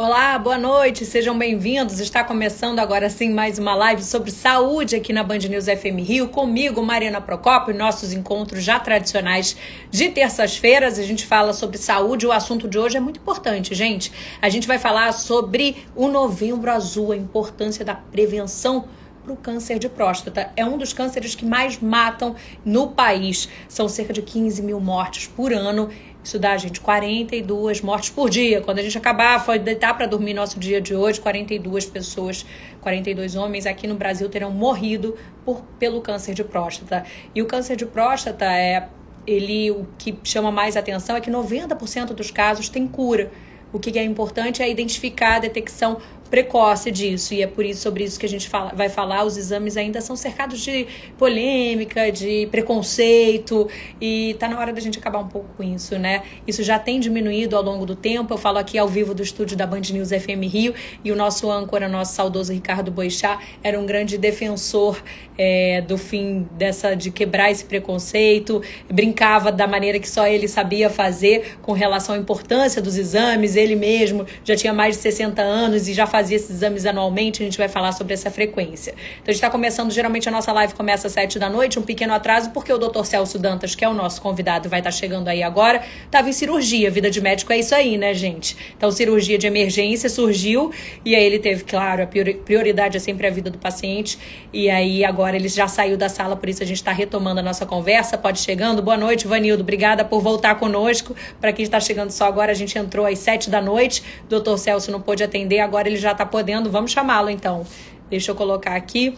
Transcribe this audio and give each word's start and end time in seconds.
Olá, 0.00 0.38
boa 0.38 0.56
noite, 0.56 1.04
sejam 1.04 1.36
bem-vindos. 1.36 1.98
Está 1.98 2.22
começando 2.22 2.78
agora 2.78 3.10
sim 3.10 3.32
mais 3.32 3.58
uma 3.58 3.74
live 3.74 4.00
sobre 4.00 4.30
saúde 4.30 4.94
aqui 4.94 5.12
na 5.12 5.24
Band 5.24 5.38
News 5.38 5.64
FM 5.64 5.98
Rio, 6.06 6.28
comigo, 6.28 6.80
Mariana 6.80 7.20
Procópio, 7.20 7.74
nossos 7.74 8.12
encontros 8.12 8.62
já 8.62 8.78
tradicionais 8.78 9.56
de 9.90 10.08
terças-feiras. 10.08 11.00
A 11.00 11.02
gente 11.02 11.26
fala 11.26 11.52
sobre 11.52 11.78
saúde, 11.78 12.28
o 12.28 12.30
assunto 12.30 12.68
de 12.68 12.78
hoje 12.78 12.96
é 12.96 13.00
muito 13.00 13.18
importante, 13.18 13.74
gente. 13.74 14.12
A 14.40 14.48
gente 14.48 14.68
vai 14.68 14.78
falar 14.78 15.10
sobre 15.10 15.84
o 15.96 16.06
Novembro 16.06 16.70
Azul, 16.70 17.10
a 17.10 17.16
importância 17.16 17.84
da 17.84 17.96
prevenção 17.96 18.84
para 19.28 19.34
o 19.34 19.36
câncer 19.36 19.78
de 19.78 19.88
próstata. 19.88 20.50
É 20.56 20.64
um 20.64 20.78
dos 20.78 20.92
cânceres 20.92 21.34
que 21.34 21.44
mais 21.44 21.78
matam 21.78 22.34
no 22.64 22.88
país. 22.88 23.48
São 23.68 23.88
cerca 23.88 24.12
de 24.12 24.22
15 24.22 24.62
mil 24.62 24.80
mortes 24.80 25.26
por 25.26 25.52
ano 25.52 25.90
isso 26.22 26.38
dá, 26.38 26.56
gente, 26.56 26.80
42 26.80 27.80
mortes 27.80 28.10
por 28.10 28.28
dia. 28.28 28.60
Quando 28.60 28.78
a 28.80 28.82
gente 28.82 28.98
acabar, 28.98 29.42
foi 29.44 29.58
deitar 29.58 29.96
para 29.96 30.06
dormir 30.06 30.34
nosso 30.34 30.58
dia 30.58 30.80
de 30.80 30.94
hoje, 30.94 31.20
42 31.20 31.86
pessoas, 31.86 32.44
42 32.80 33.36
homens 33.36 33.66
aqui 33.66 33.86
no 33.86 33.94
Brasil 33.94 34.28
terão 34.28 34.50
morrido 34.50 35.16
por, 35.44 35.62
pelo 35.78 36.00
câncer 36.00 36.34
de 36.34 36.44
próstata. 36.44 37.04
E 37.34 37.40
o 37.40 37.46
câncer 37.46 37.76
de 37.76 37.86
próstata 37.86 38.44
é 38.44 38.88
ele 39.26 39.70
o 39.70 39.86
que 39.98 40.18
chama 40.24 40.50
mais 40.50 40.76
atenção 40.76 41.14
é 41.14 41.20
que 41.20 41.30
90% 41.30 42.14
dos 42.14 42.30
casos 42.30 42.68
tem 42.68 42.86
cura. 42.86 43.30
O 43.70 43.78
que 43.78 43.98
é 43.98 44.02
importante 44.02 44.62
é 44.62 44.70
identificar 44.70 45.36
a 45.36 45.38
detecção 45.38 45.98
precoce 46.28 46.90
disso, 46.90 47.34
e 47.34 47.42
é 47.42 47.46
por 47.46 47.64
isso 47.64 47.80
sobre 47.80 48.04
isso 48.04 48.18
que 48.18 48.26
a 48.26 48.28
gente 48.28 48.48
fala, 48.48 48.72
vai 48.74 48.88
falar. 48.88 49.24
Os 49.24 49.36
exames 49.36 49.76
ainda 49.76 50.00
são 50.00 50.14
cercados 50.14 50.60
de 50.60 50.86
polêmica, 51.16 52.10
de 52.10 52.46
preconceito, 52.50 53.68
e 54.00 54.36
tá 54.38 54.48
na 54.48 54.58
hora 54.58 54.72
da 54.72 54.80
gente 54.80 54.98
acabar 54.98 55.18
um 55.18 55.28
pouco 55.28 55.48
com 55.56 55.62
isso, 55.62 55.98
né? 55.98 56.22
Isso 56.46 56.62
já 56.62 56.78
tem 56.78 57.00
diminuído 57.00 57.56
ao 57.56 57.62
longo 57.62 57.84
do 57.84 57.96
tempo. 57.96 58.32
Eu 58.32 58.38
falo 58.38 58.58
aqui 58.58 58.78
ao 58.78 58.88
vivo 58.88 59.14
do 59.14 59.22
estúdio 59.22 59.56
da 59.56 59.66
Band 59.66 59.82
News 59.92 60.10
FM 60.10 60.44
Rio, 60.44 60.74
e 61.04 61.10
o 61.10 61.16
nosso 61.16 61.50
âncora, 61.50 61.88
nosso 61.88 62.14
saudoso 62.14 62.52
Ricardo 62.52 62.90
Boixá, 62.90 63.40
era 63.62 63.78
um 63.78 63.86
grande 63.86 64.18
defensor 64.18 65.02
é, 65.36 65.80
do 65.80 65.96
fim 65.96 66.46
dessa 66.52 66.94
de 66.94 67.10
quebrar 67.10 67.50
esse 67.50 67.64
preconceito, 67.64 68.62
brincava 68.90 69.50
da 69.50 69.66
maneira 69.66 69.98
que 69.98 70.08
só 70.08 70.26
ele 70.26 70.48
sabia 70.48 70.90
fazer 70.90 71.58
com 71.62 71.72
relação 71.72 72.14
à 72.14 72.18
importância 72.18 72.82
dos 72.82 72.96
exames. 72.96 73.56
Ele 73.56 73.76
mesmo 73.76 74.26
já 74.44 74.56
tinha 74.56 74.72
mais 74.72 74.96
de 74.96 75.02
60 75.02 75.40
anos 75.40 75.88
e 75.88 75.94
já 75.94 76.06
fazia 76.06 76.17
fazia 76.18 76.36
esses 76.36 76.50
exames 76.50 76.84
anualmente, 76.84 77.42
a 77.42 77.44
gente 77.44 77.56
vai 77.56 77.68
falar 77.68 77.92
sobre 77.92 78.12
essa 78.12 78.28
frequência. 78.28 78.90
Então 78.90 79.26
a 79.28 79.30
gente 79.30 79.36
está 79.36 79.48
começando, 79.48 79.92
geralmente 79.92 80.28
a 80.28 80.32
nossa 80.32 80.52
live 80.52 80.74
começa 80.74 81.06
às 81.06 81.12
7 81.12 81.38
da 81.38 81.48
noite, 81.48 81.78
um 81.78 81.82
pequeno 81.82 82.12
atraso, 82.12 82.50
porque 82.50 82.72
o 82.72 82.78
Dr. 82.78 83.04
Celso 83.04 83.38
Dantas, 83.38 83.76
que 83.76 83.84
é 83.84 83.88
o 83.88 83.94
nosso 83.94 84.20
convidado, 84.20 84.68
vai 84.68 84.80
estar 84.80 84.90
tá 84.90 84.96
chegando 84.96 85.28
aí 85.28 85.44
agora, 85.44 85.80
estava 86.04 86.28
em 86.28 86.32
cirurgia. 86.32 86.90
Vida 86.90 87.08
de 87.08 87.20
médico 87.20 87.52
é 87.52 87.58
isso 87.58 87.72
aí, 87.72 87.96
né, 87.96 88.12
gente? 88.14 88.56
Então, 88.76 88.90
cirurgia 88.90 89.38
de 89.38 89.46
emergência 89.46 90.08
surgiu, 90.08 90.72
e 91.04 91.14
aí 91.14 91.22
ele 91.22 91.38
teve, 91.38 91.62
claro, 91.62 92.02
a 92.02 92.06
prioridade 92.06 92.96
é 92.96 93.00
sempre 93.00 93.28
a 93.28 93.30
vida 93.30 93.48
do 93.48 93.58
paciente, 93.58 94.18
e 94.52 94.68
aí 94.68 95.04
agora 95.04 95.36
ele 95.36 95.48
já 95.48 95.68
saiu 95.68 95.96
da 95.96 96.08
sala, 96.08 96.34
por 96.34 96.48
isso 96.48 96.64
a 96.64 96.66
gente 96.66 96.78
está 96.78 96.90
retomando 96.90 97.38
a 97.38 97.42
nossa 97.44 97.64
conversa. 97.64 98.18
Pode 98.18 98.40
chegando. 98.40 98.82
Boa 98.82 98.96
noite, 98.96 99.28
Vanildo. 99.28 99.62
Obrigada 99.62 100.04
por 100.04 100.20
voltar 100.20 100.56
conosco. 100.56 101.14
Para 101.40 101.52
quem 101.52 101.62
está 101.62 101.78
chegando 101.78 102.10
só 102.10 102.24
agora, 102.24 102.50
a 102.50 102.54
gente 102.54 102.76
entrou 102.76 103.06
às 103.06 103.20
7 103.20 103.48
da 103.48 103.62
noite. 103.62 104.02
Doutor 104.28 104.58
Celso 104.58 104.90
não 104.90 105.00
pôde 105.00 105.22
atender, 105.22 105.60
agora 105.60 105.86
ele 105.86 105.96
já 105.96 106.07
já 106.08 106.12
está 106.12 106.24
podendo, 106.24 106.70
vamos 106.70 106.90
chamá-lo 106.90 107.28
então. 107.28 107.66
Deixa 108.08 108.30
eu 108.30 108.34
colocar 108.34 108.74
aqui 108.74 109.16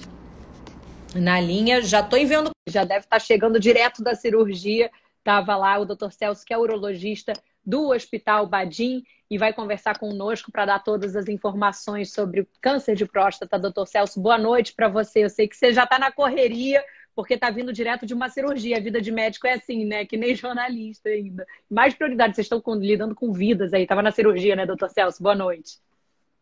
na 1.15 1.41
linha. 1.41 1.81
Já 1.83 2.01
estou 2.01 2.19
enviando, 2.19 2.51
já 2.69 2.85
deve 2.85 3.05
estar 3.05 3.17
tá 3.17 3.25
chegando 3.25 3.61
direto 3.61 4.03
da 4.03 4.15
cirurgia. 4.15 4.91
Estava 5.19 5.57
lá 5.57 5.79
o 5.79 5.85
Dr. 5.85 6.11
Celso, 6.11 6.45
que 6.45 6.53
é 6.53 6.59
urologista 6.59 7.33
do 7.65 7.91
Hospital 7.91 8.47
Badim, 8.47 9.05
e 9.31 9.39
vai 9.39 9.53
conversar 9.53 9.99
conosco 9.99 10.51
para 10.51 10.67
dar 10.67 10.79
todas 10.81 11.15
as 11.15 11.29
informações 11.29 12.13
sobre 12.13 12.49
câncer 12.61 12.97
de 12.97 13.07
próstata. 13.07 13.59
Dr. 13.59 13.87
Celso, 13.87 14.21
boa 14.21 14.39
noite 14.39 14.73
para 14.75 14.89
você. 14.89 15.23
Eu 15.23 15.31
sei 15.31 15.47
que 15.47 15.57
você 15.57 15.73
já 15.73 15.85
está 15.85 15.97
na 15.97 16.11
correria, 16.11 16.83
porque 17.15 17.35
está 17.35 17.51
vindo 17.51 17.73
direto 17.73 18.05
de 18.05 18.15
uma 18.15 18.29
cirurgia. 18.29 18.79
A 18.79 18.81
vida 18.81 19.01
de 19.01 19.13
médico 19.13 19.47
é 19.47 19.53
assim, 19.53 19.85
né? 19.85 20.05
Que 20.05 20.17
nem 20.17 20.35
jornalista 20.35 21.09
ainda. 21.09 21.47
Mais 21.71 21.95
prioridade, 21.95 22.35
vocês 22.35 22.51
estão 22.51 22.61
lidando 22.75 23.15
com 23.15 23.33
vidas 23.33 23.73
aí. 23.73 23.83
Estava 23.83 24.03
na 24.03 24.11
cirurgia, 24.11 24.57
né, 24.57 24.67
doutor 24.67 24.91
Celso? 24.91 25.23
Boa 25.23 25.37
noite. 25.37 25.79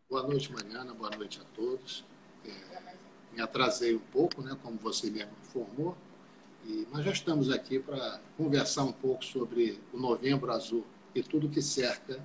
Boa 0.09 0.23
noite, 0.23 0.51
Mariana. 0.51 0.91
Boa 0.91 1.11
noite 1.15 1.39
a 1.39 1.43
todos. 1.55 2.03
É, 2.43 2.49
me 3.31 3.39
atrasei 3.39 3.95
um 3.95 3.99
pouco, 3.99 4.41
né, 4.41 4.57
como 4.63 4.75
você 4.75 5.07
mesmo 5.07 5.33
informou, 5.39 5.95
e, 6.65 6.87
mas 6.91 7.05
já 7.05 7.11
estamos 7.11 7.51
aqui 7.51 7.77
para 7.77 8.19
conversar 8.35 8.85
um 8.85 8.91
pouco 8.91 9.23
sobre 9.23 9.79
o 9.93 9.99
Novembro 9.99 10.51
Azul 10.51 10.83
e 11.13 11.21
tudo 11.21 11.47
que 11.47 11.61
cerca 11.61 12.19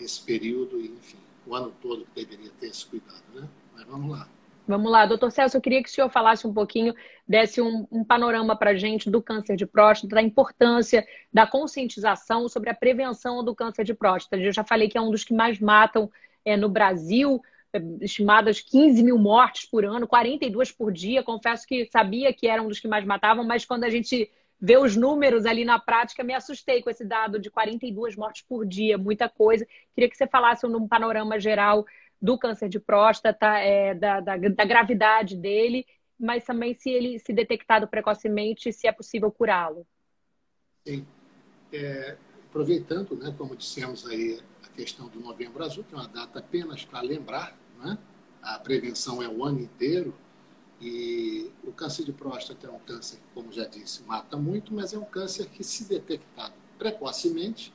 esse 0.00 0.22
período 0.22 0.80
e, 0.80 0.86
enfim, 0.86 1.18
o 1.46 1.54
ano 1.54 1.70
todo 1.82 2.06
que 2.06 2.24
deveria 2.24 2.50
ter 2.58 2.68
esse 2.68 2.86
cuidado, 2.86 3.22
né? 3.34 3.46
Mas 3.74 3.84
vamos 3.84 4.18
lá. 4.18 4.26
Vamos 4.66 4.90
lá, 4.90 5.04
doutor 5.04 5.30
Celso, 5.30 5.58
eu 5.58 5.60
queria 5.60 5.82
que 5.82 5.90
o 5.90 5.92
senhor 5.92 6.08
falasse 6.08 6.46
um 6.46 6.54
pouquinho, 6.54 6.94
desse 7.28 7.60
um, 7.60 7.86
um 7.92 8.02
panorama 8.02 8.56
para 8.56 8.70
a 8.70 8.74
gente 8.74 9.10
do 9.10 9.20
câncer 9.20 9.56
de 9.56 9.66
próstata, 9.66 10.14
da 10.14 10.22
importância 10.22 11.06
da 11.30 11.46
conscientização 11.46 12.48
sobre 12.48 12.70
a 12.70 12.74
prevenção 12.74 13.44
do 13.44 13.54
câncer 13.54 13.84
de 13.84 13.92
próstata. 13.92 14.42
Eu 14.42 14.52
já 14.52 14.64
falei 14.64 14.88
que 14.88 14.96
é 14.96 15.00
um 15.02 15.10
dos 15.10 15.22
que 15.22 15.34
mais 15.34 15.60
matam 15.60 16.10
é, 16.44 16.56
no 16.56 16.68
Brasil, 16.68 17.40
é, 17.72 17.78
estimadas 18.00 18.60
15 18.60 19.02
mil 19.02 19.18
mortes 19.18 19.64
por 19.64 19.84
ano, 19.84 20.06
42 20.06 20.72
por 20.72 20.92
dia. 20.92 21.22
Confesso 21.22 21.66
que 21.66 21.86
sabia 21.86 22.32
que 22.32 22.46
era 22.46 22.62
um 22.62 22.68
dos 22.68 22.80
que 22.80 22.88
mais 22.88 23.04
matavam, 23.04 23.44
mas 23.44 23.64
quando 23.64 23.84
a 23.84 23.90
gente 23.90 24.30
vê 24.60 24.76
os 24.76 24.94
números 24.94 25.46
ali 25.46 25.64
na 25.64 25.78
prática, 25.78 26.22
me 26.22 26.34
assustei 26.34 26.82
com 26.82 26.90
esse 26.90 27.04
dado 27.04 27.38
de 27.38 27.50
42 27.50 28.14
mortes 28.14 28.42
por 28.42 28.66
dia, 28.66 28.98
muita 28.98 29.28
coisa. 29.28 29.66
Queria 29.94 30.10
que 30.10 30.16
você 30.16 30.26
falasse 30.26 30.66
num 30.66 30.86
panorama 30.86 31.40
geral 31.40 31.86
do 32.20 32.38
câncer 32.38 32.68
de 32.68 32.78
próstata, 32.78 33.58
é, 33.58 33.94
da, 33.94 34.20
da, 34.20 34.36
da, 34.36 34.64
gravidade 34.64 35.34
dele, 35.34 35.86
mas 36.18 36.44
também 36.44 36.74
se 36.74 36.90
ele 36.90 37.18
se 37.18 37.32
detectado 37.32 37.88
precocemente, 37.88 38.72
se 38.72 38.86
é 38.86 38.92
possível 38.92 39.32
curá-lo. 39.32 39.86
Sim. 40.86 41.06
É, 41.72 42.16
aproveitando, 42.46 43.16
né, 43.16 43.34
como 43.38 43.56
dissemos 43.56 44.06
aí, 44.06 44.38
questão 44.70 45.08
do 45.08 45.20
Novembro 45.20 45.64
Azul, 45.64 45.84
que 45.84 45.94
é 45.94 45.98
uma 45.98 46.08
data 46.08 46.38
apenas 46.38 46.84
para 46.84 47.00
lembrar, 47.00 47.56
né? 47.82 47.98
a 48.42 48.58
prevenção 48.58 49.22
é 49.22 49.28
o 49.28 49.44
ano 49.44 49.60
inteiro, 49.60 50.14
e 50.80 51.50
o 51.62 51.72
câncer 51.72 52.04
de 52.04 52.12
próstata 52.12 52.66
é 52.66 52.70
um 52.70 52.78
câncer, 52.78 53.18
como 53.34 53.52
já 53.52 53.66
disse, 53.66 54.02
mata 54.04 54.36
muito, 54.36 54.72
mas 54.72 54.94
é 54.94 54.98
um 54.98 55.04
câncer 55.04 55.46
que, 55.46 55.62
se 55.62 55.84
detectado 55.84 56.54
precocemente, 56.78 57.72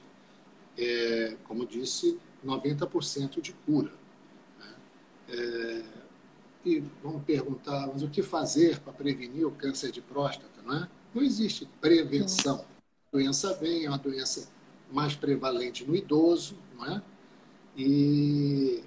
é, 0.75 1.37
como 1.47 1.67
disse, 1.67 2.19
90% 2.43 3.39
de 3.39 3.53
cura. 3.53 3.93
Né? 4.59 4.75
É, 5.29 5.83
e 6.65 6.83
vamos 7.03 7.23
perguntar, 7.23 7.87
mas 7.87 8.01
o 8.01 8.09
que 8.09 8.23
fazer 8.23 8.79
para 8.79 8.91
prevenir 8.91 9.45
o 9.45 9.51
câncer 9.51 9.91
de 9.91 10.01
próstata? 10.01 10.61
Não, 10.63 10.83
é? 10.83 10.89
não 11.13 11.21
existe 11.21 11.67
prevenção. 11.79 12.65
A 12.81 13.17
doença 13.17 13.53
vem, 13.53 13.85
é 13.85 13.89
uma 13.89 13.99
doença 13.99 14.49
mais 14.95 15.15
prevalente 15.15 15.85
no 15.85 15.95
idoso, 15.95 16.57
não 16.75 16.85
é? 16.85 17.01
E 17.77 18.83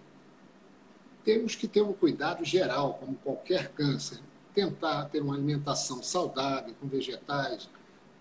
temos 1.23 1.55
que 1.55 1.69
ter 1.69 1.83
um 1.83 1.93
cuidado 1.93 2.43
geral, 2.45 2.95
como 2.95 3.15
qualquer 3.17 3.71
câncer, 3.73 4.19
tentar 4.55 5.05
ter 5.11 5.21
uma 5.21 5.35
alimentação 5.35 6.03
saudável, 6.03 6.75
com 6.81 6.89
vegetais, 6.89 7.69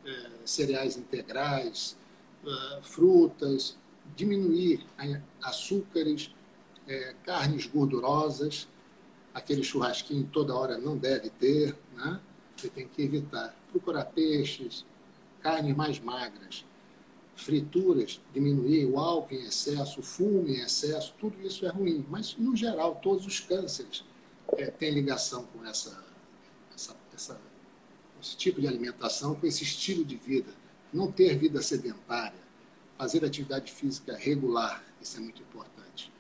é, 0.06 0.30
cereais 0.46 0.98
integrais, 0.98 1.98
é, 2.46 2.82
frutas, 2.82 3.78
diminuir 4.16 4.86
açúcares, 5.42 6.36
é, 6.86 7.16
carnes 7.24 7.66
gordurosas, 7.66 8.68
aquele 9.34 9.64
churrasquinho 9.64 10.30
toda 10.32 10.54
hora 10.54 10.78
não 10.78 10.98
deve 10.98 11.30
ter, 11.30 11.78
né? 11.96 12.20
Você 12.56 12.70
tem 12.70 12.88
que 12.88 13.02
evitar. 13.04 13.56
Procurar 13.72 14.06
peixes, 14.06 14.86
carnes 15.42 15.76
mais 15.76 16.00
magras, 16.00 16.66
frituras, 17.38 18.20
diminuir 18.34 18.86
o 18.86 18.98
álcool 18.98 19.36
em 19.36 19.46
excesso, 19.46 20.00
o 20.00 20.04
fumo 20.04 20.48
em 20.48 20.60
excesso, 20.60 21.14
tudo 21.20 21.40
isso 21.42 21.66
é 21.66 21.70
ruim. 21.70 22.06
Mas, 22.10 22.36
no 22.36 22.56
geral, 22.56 22.96
todos 22.96 23.26
os 23.26 23.40
cânceres 23.40 24.04
é, 24.58 24.66
têm 24.68 24.92
ligação 24.92 25.46
com 25.46 25.64
essa, 25.66 26.04
essa, 26.74 26.96
essa, 27.14 27.40
esse 28.22 28.36
tipo 28.36 28.60
de 28.60 28.68
alimentação, 28.68 29.36
com 29.36 29.46
esse 29.46 29.64
estilo 29.64 30.04
de 30.04 30.16
vida. 30.16 30.52
Não 30.92 31.12
ter 31.12 31.38
vida 31.38 31.62
sedentária, 31.62 32.40
fazer 32.98 33.24
atividade 33.24 33.72
física 33.72 34.18
regular, 34.18 34.84
isso 35.00 35.18
é 35.18 35.20
muito 35.20 35.42
importante. 35.42 36.12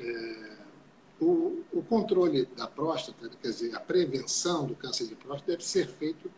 É, 0.00 0.56
o, 1.20 1.62
o 1.70 1.82
controle 1.82 2.46
da 2.56 2.66
próstata, 2.66 3.28
quer 3.28 3.48
dizer, 3.48 3.76
a 3.76 3.80
prevenção 3.80 4.66
do 4.66 4.74
câncer 4.74 5.06
de 5.06 5.14
próstata 5.14 5.52
deve 5.52 5.64
ser 5.64 5.86
feito 5.86 6.30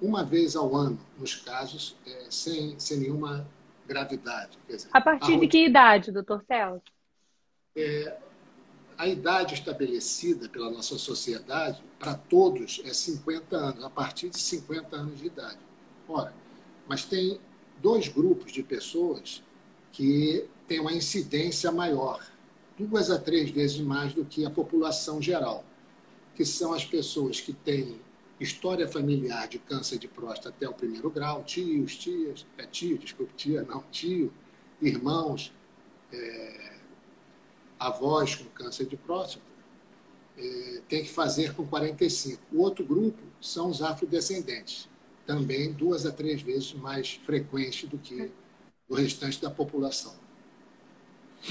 uma 0.00 0.24
vez 0.24 0.54
ao 0.54 0.74
ano, 0.74 0.98
nos 1.18 1.34
casos, 1.34 1.96
é, 2.06 2.26
sem, 2.30 2.78
sem 2.78 2.98
nenhuma 2.98 3.46
gravidade. 3.86 4.58
Dizer, 4.68 4.88
a 4.92 5.00
partir 5.00 5.34
a 5.34 5.38
de 5.38 5.48
que 5.48 5.64
idade, 5.64 6.12
doutor 6.12 6.44
Celso? 6.46 6.82
É, 7.76 8.16
a 8.96 9.06
idade 9.06 9.54
estabelecida 9.54 10.48
pela 10.48 10.70
nossa 10.70 10.98
sociedade, 10.98 11.82
para 11.98 12.14
todos, 12.14 12.80
é 12.84 12.92
50 12.92 13.56
anos, 13.56 13.84
a 13.84 13.90
partir 13.90 14.28
de 14.28 14.38
50 14.38 14.96
anos 14.96 15.18
de 15.18 15.26
idade. 15.26 15.58
Ora, 16.08 16.34
mas 16.86 17.04
tem 17.04 17.40
dois 17.80 18.08
grupos 18.08 18.52
de 18.52 18.62
pessoas 18.62 19.42
que 19.92 20.48
têm 20.66 20.80
uma 20.80 20.92
incidência 20.92 21.70
maior. 21.72 22.24
duas 22.78 23.10
a 23.10 23.18
três 23.18 23.50
vezes 23.50 23.80
mais 23.80 24.12
do 24.12 24.24
que 24.24 24.46
a 24.46 24.50
população 24.50 25.20
geral, 25.20 25.64
que 26.36 26.44
são 26.44 26.72
as 26.72 26.84
pessoas 26.84 27.40
que 27.40 27.52
têm 27.52 28.00
história 28.40 28.86
familiar 28.86 29.48
de 29.48 29.58
câncer 29.58 29.98
de 29.98 30.06
próstata 30.06 30.50
até 30.50 30.68
o 30.68 30.74
primeiro 30.74 31.10
grau, 31.10 31.42
tios, 31.42 31.96
tias, 31.96 32.46
é 32.56 32.66
tio, 32.66 32.98
tia, 33.36 33.62
não, 33.62 33.82
tio, 33.90 34.32
irmãos, 34.80 35.52
é, 36.12 36.76
avós 37.78 38.36
com 38.36 38.44
câncer 38.46 38.86
de 38.86 38.96
próstata, 38.96 39.44
é, 40.36 40.80
tem 40.88 41.02
que 41.02 41.10
fazer 41.10 41.54
com 41.54 41.66
45. 41.66 42.40
O 42.52 42.60
outro 42.60 42.84
grupo 42.84 43.22
são 43.40 43.70
os 43.70 43.82
afrodescendentes, 43.82 44.88
também 45.26 45.72
duas 45.72 46.06
a 46.06 46.12
três 46.12 46.40
vezes 46.40 46.72
mais 46.72 47.14
frequente 47.14 47.86
do 47.86 47.98
que 47.98 48.30
o 48.88 48.94
restante 48.94 49.40
da 49.42 49.50
população. 49.50 50.27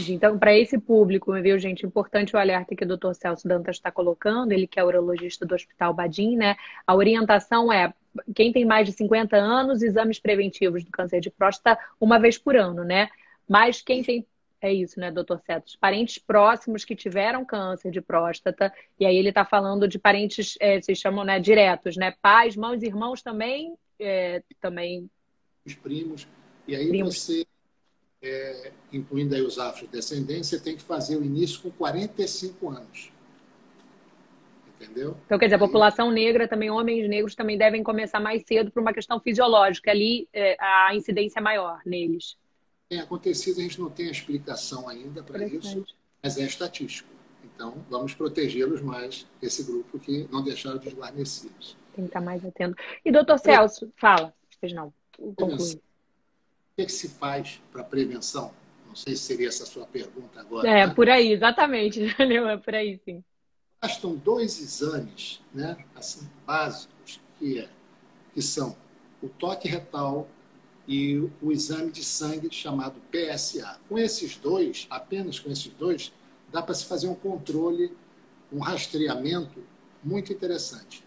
Então, 0.10 0.38
para 0.38 0.56
esse 0.56 0.78
público, 0.78 1.34
viu, 1.42 1.58
gente, 1.58 1.86
importante 1.86 2.36
o 2.36 2.40
alerta 2.40 2.76
que 2.76 2.84
o 2.84 2.98
Dr. 2.98 3.14
Celso 3.14 3.48
Dantas 3.48 3.78
está 3.78 3.92
colocando, 3.92 4.52
ele 4.52 4.68
que 4.68 4.80
é 4.80 4.84
urologista 4.84 5.46
do 5.46 5.56
Hospital 5.56 5.94
Badim, 5.94 6.36
né? 6.36 6.56
A 6.86 6.94
orientação 6.94 7.72
é 7.72 7.94
quem 8.36 8.52
tem 8.52 8.66
mais 8.66 8.88
de 8.88 8.94
50 8.94 9.38
anos, 9.38 9.82
exames 9.82 10.20
preventivos 10.20 10.84
do 10.84 10.92
câncer 10.92 11.20
de 11.20 11.30
próstata 11.30 11.80
uma 12.00 12.20
vez 12.20 12.38
por 12.38 12.56
ano, 12.56 12.84
né? 12.84 13.10
Mas 13.48 13.82
quem 13.82 14.04
tem 14.04 14.26
é 14.60 14.74
isso, 14.74 15.00
né, 15.00 15.12
doutor 15.12 15.40
Cetos? 15.46 15.76
Parentes 15.76 16.18
próximos 16.18 16.84
que 16.84 16.96
tiveram 16.96 17.46
câncer 17.46 17.92
de 17.92 18.02
próstata, 18.02 18.74
e 19.00 19.06
aí 19.06 19.16
ele 19.16 19.30
está 19.30 19.46
falando 19.46 19.88
de 19.88 20.00
parentes, 20.00 20.58
é, 20.60 20.82
se 20.82 20.96
chamam, 20.96 21.24
né, 21.24 21.40
diretos, 21.40 21.96
né? 21.96 22.16
Pais, 22.22 22.56
mães, 22.56 22.82
irmãos 22.82 23.22
também, 23.22 23.76
é, 24.00 24.42
também. 24.60 25.10
Os 25.66 25.76
primos. 25.76 26.28
E 26.68 26.76
aí 26.76 26.90
primos. 26.90 27.20
você, 27.20 27.46
é, 28.22 28.72
incluindo 28.92 29.36
aí 29.36 29.42
os 29.42 29.60
afrodescendentes, 29.60 30.50
você 30.50 30.60
tem 30.60 30.76
que 30.76 30.84
fazer 30.84 31.18
o 31.18 31.24
início 31.24 31.62
com 31.62 31.72
45 31.72 32.70
anos. 32.70 33.12
Entendeu? 34.68 35.18
Então, 35.26 35.40
quer 35.40 35.46
dizer, 35.46 35.56
a 35.56 35.60
população 35.60 36.12
negra, 36.12 36.48
também 36.48 36.70
homens 36.70 37.10
negros, 37.10 37.36
também 37.36 37.58
devem 37.58 37.82
começar 37.82 38.20
mais 38.20 38.44
cedo 38.46 38.72
por 38.72 38.82
uma 38.82 38.94
questão 38.94 39.20
fisiológica. 39.20 39.90
Ali, 39.90 40.28
é, 40.32 40.56
a 40.60 40.94
incidência 40.96 41.40
é 41.40 41.42
maior 41.42 41.82
neles 41.86 42.38
tem 42.90 43.00
acontecido, 43.00 43.60
a 43.60 43.64
gente 43.64 43.80
não 43.80 43.90
tem 43.90 44.08
a 44.08 44.12
explicação 44.12 44.88
ainda 44.88 45.22
para 45.22 45.46
isso, 45.46 45.86
mas 46.24 46.38
é 46.38 46.44
estatístico. 46.44 47.10
Então, 47.44 47.84
vamos 47.90 48.14
protegê-los 48.14 48.82
mais, 48.82 49.28
esse 49.42 49.64
grupo 49.64 50.00
que 50.00 50.28
não 50.32 50.44
deixaram 50.44 50.78
desguarnecidos. 50.78 51.76
Tem 51.94 52.06
que 52.06 52.10
estar 52.10 52.22
mais 52.22 52.46
atento. 52.46 52.76
E, 53.04 53.12
doutor 53.12 53.40
Celso, 53.40 53.92
fala, 53.96 54.34
pois 54.60 54.72
não, 54.74 54.94
conclui. 55.36 55.82
O 56.78 56.80
que, 56.80 56.86
que 56.86 56.92
se 56.92 57.10
faz 57.10 57.60
para 57.72 57.84
prevenção? 57.84 58.54
Não 58.86 58.96
sei 58.96 59.16
se 59.16 59.24
seria 59.24 59.48
essa 59.48 59.64
a 59.64 59.66
sua 59.66 59.88
pergunta 59.88 60.40
agora. 60.40 60.70
É, 60.70 60.86
né? 60.86 60.94
por 60.94 61.10
aí, 61.10 61.32
exatamente. 61.32 62.02
É 62.20 62.58
por 62.58 62.76
aí, 62.76 63.02
sim. 63.04 63.24
Bastam 63.82 64.16
dois 64.16 64.62
exames 64.62 65.42
né, 65.52 65.76
assim, 65.96 66.30
básicos, 66.46 67.20
que, 67.40 67.58
é, 67.58 67.70
que 68.32 68.44
são 68.44 68.78
o 69.24 69.28
toque 69.28 69.68
retal 69.68 70.30
e 70.88 71.18
o 71.42 71.52
exame 71.52 71.92
de 71.92 72.04
sangue 72.04 72.54
chamado 72.54 73.02
PSA. 73.10 73.80
Com 73.90 73.98
esses 73.98 74.38
dois, 74.38 74.86
apenas 74.88 75.40
com 75.40 75.50
esses 75.50 75.74
dois, 75.74 76.14
dá 76.52 76.62
para 76.62 76.76
se 76.76 76.86
fazer 76.86 77.08
um 77.08 77.16
controle, 77.16 77.92
um 78.54 78.60
rastreamento 78.60 79.64
muito 80.04 80.32
interessante. 80.32 81.04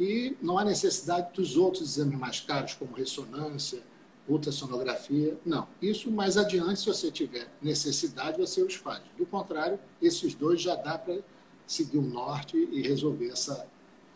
E 0.00 0.36
não 0.42 0.58
há 0.58 0.64
necessidade 0.64 1.32
dos 1.32 1.56
outros 1.56 1.96
exames 1.96 2.18
mais 2.18 2.40
caros, 2.40 2.74
como 2.74 2.92
ressonância, 2.92 3.84
ultrassonografia. 4.28 5.36
Não. 5.44 5.68
Isso 5.80 6.10
mais 6.10 6.36
adiante, 6.36 6.80
se 6.80 6.86
você 6.86 7.10
tiver 7.10 7.48
necessidade, 7.62 8.38
você 8.38 8.62
os 8.62 8.74
faz. 8.74 9.02
Do 9.16 9.26
contrário, 9.26 9.78
esses 10.00 10.34
dois 10.34 10.60
já 10.60 10.74
dá 10.74 10.98
para 10.98 11.18
seguir 11.66 11.98
o 11.98 12.02
norte 12.02 12.56
e 12.56 12.82
resolver 12.82 13.28
essa. 13.28 13.66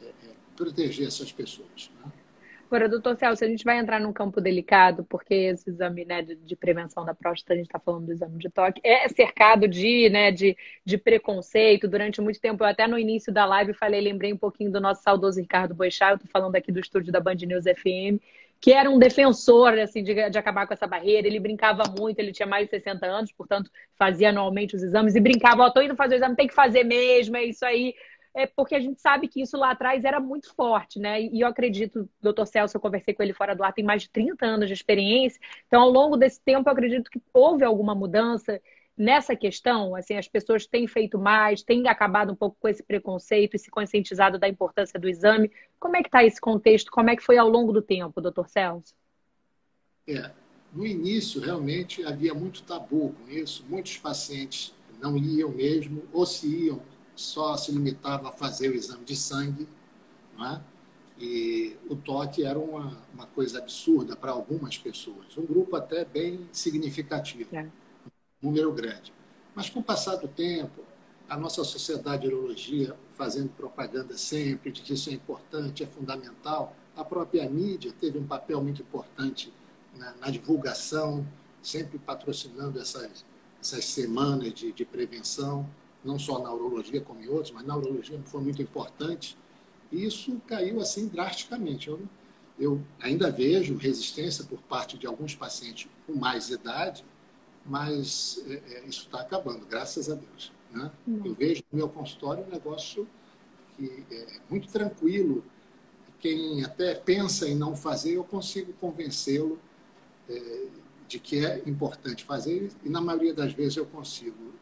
É, 0.03 0.07
é, 0.07 0.35
proteger 0.57 1.07
essas 1.07 1.33
pessoas. 1.33 1.91
Né? 2.03 2.13
Agora, 2.71 2.89
doutor 2.89 3.17
Celso, 3.17 3.45
a 3.45 3.49
gente 3.49 3.65
vai 3.65 3.81
entrar 3.81 3.99
num 3.99 4.13
campo 4.13 4.41
delicado, 4.41 5.05
porque 5.09 5.35
esse 5.35 5.69
exame 5.69 6.05
né, 6.05 6.23
de, 6.23 6.37
de 6.37 6.55
prevenção 6.55 7.05
da 7.05 7.13
próstata, 7.13 7.53
a 7.53 7.57
gente 7.57 7.67
está 7.67 7.81
falando 7.81 8.07
do 8.07 8.13
exame 8.13 8.39
de 8.39 8.49
toque, 8.49 8.81
é 8.85 9.09
cercado 9.09 9.67
de, 9.67 10.09
né, 10.09 10.31
de, 10.31 10.57
de 10.85 10.97
preconceito. 10.97 11.89
Durante 11.89 12.21
muito 12.21 12.41
tempo, 12.41 12.63
eu 12.63 12.69
até 12.69 12.87
no 12.87 12.97
início 12.97 13.33
da 13.33 13.45
live 13.45 13.75
falei, 13.75 14.01
lembrei 14.01 14.33
um 14.33 14.37
pouquinho 14.37 14.71
do 14.71 14.81
nosso 14.81 15.03
saudoso 15.03 15.41
Ricardo 15.41 15.75
Boixá, 15.75 16.11
eu 16.11 16.15
estou 16.15 16.31
falando 16.31 16.55
aqui 16.55 16.71
do 16.71 16.79
estúdio 16.79 17.13
da 17.13 17.19
Band 17.19 17.35
News 17.35 17.65
FM, 17.65 18.23
que 18.61 18.73
era 18.73 18.91
um 18.91 18.99
defensor 18.99 19.79
assim, 19.79 20.03
de, 20.03 20.15
de, 20.31 20.39
acabar 20.39 20.67
com 20.67 20.75
essa 20.75 20.87
barreira. 20.87 21.27
Ele 21.27 21.41
brincava 21.41 21.85
muito, 21.99 22.19
ele 22.19 22.33
tinha 22.33 22.47
mais 22.47 22.67
de 22.67 22.71
60 22.71 23.07
anos, 23.07 23.33
portanto, 23.33 23.71
fazia 23.99 24.29
anualmente 24.29 24.77
os 24.77 24.83
exames 24.83 25.15
e 25.15 25.21
brincava, 25.21 25.63
ó, 25.63 25.67
oh, 25.67 25.73
tô 25.73 25.81
indo 25.81 25.97
fazer 25.97 26.15
o 26.15 26.19
exame, 26.19 26.37
tem 26.37 26.47
que 26.47 26.55
fazer 26.55 26.85
mesmo, 26.85 27.37
é 27.37 27.45
isso 27.45 27.65
aí 27.65 27.95
é 28.35 28.47
porque 28.47 28.75
a 28.75 28.81
gente 28.81 29.01
sabe 29.01 29.29
que 29.29 29.43
isso 29.43 29.57
lá 29.57 29.73
atrás 29.73 30.05
era 30.05 30.21
muito 30.21 30.55
forte, 30.55 30.99
né? 30.99 31.21
E 31.21 31.41
eu 31.41 31.49
acredito, 31.49 32.09
doutor 32.21 32.47
Celso, 32.47 32.77
eu 32.77 32.81
conversei 32.81 33.13
com 33.13 33.23
ele 33.23 33.33
fora 33.33 33.55
do 33.55 33.65
ar, 33.65 33.73
tem 33.73 33.85
mais 33.85 34.03
de 34.03 34.11
30 34.11 34.47
anos 34.47 34.69
de 34.69 34.75
experiência. 34.75 35.41
Então, 35.67 35.83
ao 35.83 35.91
longo 35.91 36.17
desse 36.17 36.41
tempo, 36.41 36.69
eu 36.69 36.73
acredito 36.73 37.11
que 37.11 37.21
houve 37.33 37.65
alguma 37.65 37.95
mudança 37.95 38.61
nessa 39.01 39.35
questão. 39.35 39.97
Assim, 39.97 40.15
as 40.15 40.29
pessoas 40.29 40.67
têm 40.67 40.87
feito 40.87 41.19
mais, 41.19 41.63
têm 41.63 41.89
acabado 41.89 42.33
um 42.33 42.37
pouco 42.37 42.57
com 42.61 42.69
esse 42.69 42.83
preconceito 42.83 43.57
e 43.57 43.59
se 43.59 43.71
conscientizado 43.71 44.39
da 44.39 44.47
importância 44.47 45.01
do 45.01 45.09
exame. 45.09 45.51
Como 45.79 45.97
é 45.97 46.03
que 46.03 46.09
está 46.09 46.23
esse 46.23 46.39
contexto? 46.39 46.93
Como 46.93 47.09
é 47.09 47.17
que 47.17 47.23
foi 47.23 47.39
ao 47.39 47.49
longo 47.49 47.73
do 47.73 47.81
tempo, 47.81 48.21
doutor 48.21 48.49
Celso? 48.49 48.95
É, 50.07 50.31
no 50.75 50.87
início, 50.87 51.41
realmente, 51.41 52.05
havia 52.05 52.35
muito 52.35 52.63
tabu 52.63 53.15
com 53.15 53.31
isso. 53.31 53.65
Muitos 53.67 53.97
pacientes 53.97 54.75
não 55.01 55.17
iam 55.17 55.49
mesmo, 55.49 56.03
ou 56.13 56.27
se 56.27 56.67
iam, 56.67 56.83
só 57.17 57.57
se 57.57 57.73
limitava 57.73 58.29
a 58.29 58.33
fazer 58.33 58.69
o 58.69 58.75
exame 58.75 59.05
de 59.05 59.17
sangue, 59.17 59.67
é? 60.39 60.61
e 61.19 61.77
o 61.89 61.97
toque 61.97 62.45
era 62.45 62.59
uma, 62.59 62.99
uma 63.15 63.27
coisa 63.27 63.59
absurda 63.59 64.15
para 64.15 64.31
algumas 64.31 64.77
pessoas, 64.77 65.37
um 65.37 65.45
grupo 65.45 65.77
até 65.77 66.05
bem 66.05 66.49
significativo, 66.53 67.55
é. 67.55 67.67
Número 68.43 68.73
grande. 68.73 69.13
Mas 69.55 69.69
com 69.69 69.81
o 69.81 69.83
passar 69.83 70.17
do 70.17 70.29
tempo, 70.29 70.83
a 71.29 71.37
nossa 71.37 71.63
sociedade 71.63 72.23
de 72.23 72.35
urologia 72.35 72.97
fazendo 73.17 73.51
propaganda 73.51 74.17
sempre 74.17 74.73
de 74.73 74.83
que 74.83 74.95
isso 74.95 75.11
é 75.11 75.13
importante, 75.13 75.83
é 75.83 75.87
fundamental, 75.87 76.75
a 76.97 77.05
própria 77.05 77.49
mídia 77.49 77.93
teve 77.99 78.19
um 78.19 78.27
papel 78.27 78.63
muito 78.63 78.83
importante 78.83 79.53
na, 79.97 80.13
na 80.15 80.31
divulgação, 80.31 81.27
sempre 81.63 81.99
patrocinando 81.99 82.81
essas, 82.81 83.25
essas 83.61 83.85
semanas 83.85 84.53
de, 84.53 84.73
de 84.73 84.85
prevenção 84.85 85.69
não 86.05 86.19
só 86.19 86.39
na 86.39 86.53
urologia 86.53 87.01
como 87.01 87.23
em 87.23 87.29
outros, 87.29 87.53
mas 87.53 87.65
na 87.65 87.77
urologia 87.77 88.19
foi 88.25 88.41
muito 88.41 88.63
importante. 88.63 89.37
E 89.93 90.05
isso 90.05 90.41
caiu 90.47 90.81
assim 90.81 91.09
drasticamente. 91.09 91.89
Eu, 91.89 92.01
eu 92.59 92.81
ainda 93.01 93.31
vejo 93.31 93.77
resistência 93.77 94.45
por 94.45 94.61
parte 94.63 94.97
de 94.97 95.07
alguns 95.07 95.35
pacientes 95.35 95.89
com 96.07 96.15
mais 96.15 96.51
idade, 96.51 97.05
mas 97.65 98.43
é, 98.47 98.55
é, 98.55 98.85
isso 98.87 99.07
está 99.07 99.21
acabando, 99.21 99.67
graças 99.67 100.11
a 100.11 100.15
Deus. 100.15 100.53
Né? 100.73 100.91
Eu 101.25 101.35
vejo 101.35 101.63
no 101.71 101.79
meu 101.79 101.89
consultório 101.89 102.45
um 102.45 102.49
negócio 102.49 103.09
que 103.77 104.05
é 104.11 104.41
muito 104.49 104.69
tranquilo. 104.69 105.45
Quem 106.19 106.65
até 106.65 106.95
pensa 106.95 107.49
em 107.49 107.55
não 107.55 107.75
fazer, 107.75 108.15
eu 108.15 108.25
consigo 108.25 108.73
convencê-lo 108.75 109.59
é, 110.29 110.67
de 111.09 111.19
que 111.19 111.45
é 111.45 111.63
importante 111.67 112.25
fazer, 112.25 112.71
e 112.85 112.89
na 112.89 113.01
maioria 113.01 113.35
das 113.35 113.53
vezes 113.53 113.77
eu 113.77 113.87
consigo 113.87 114.55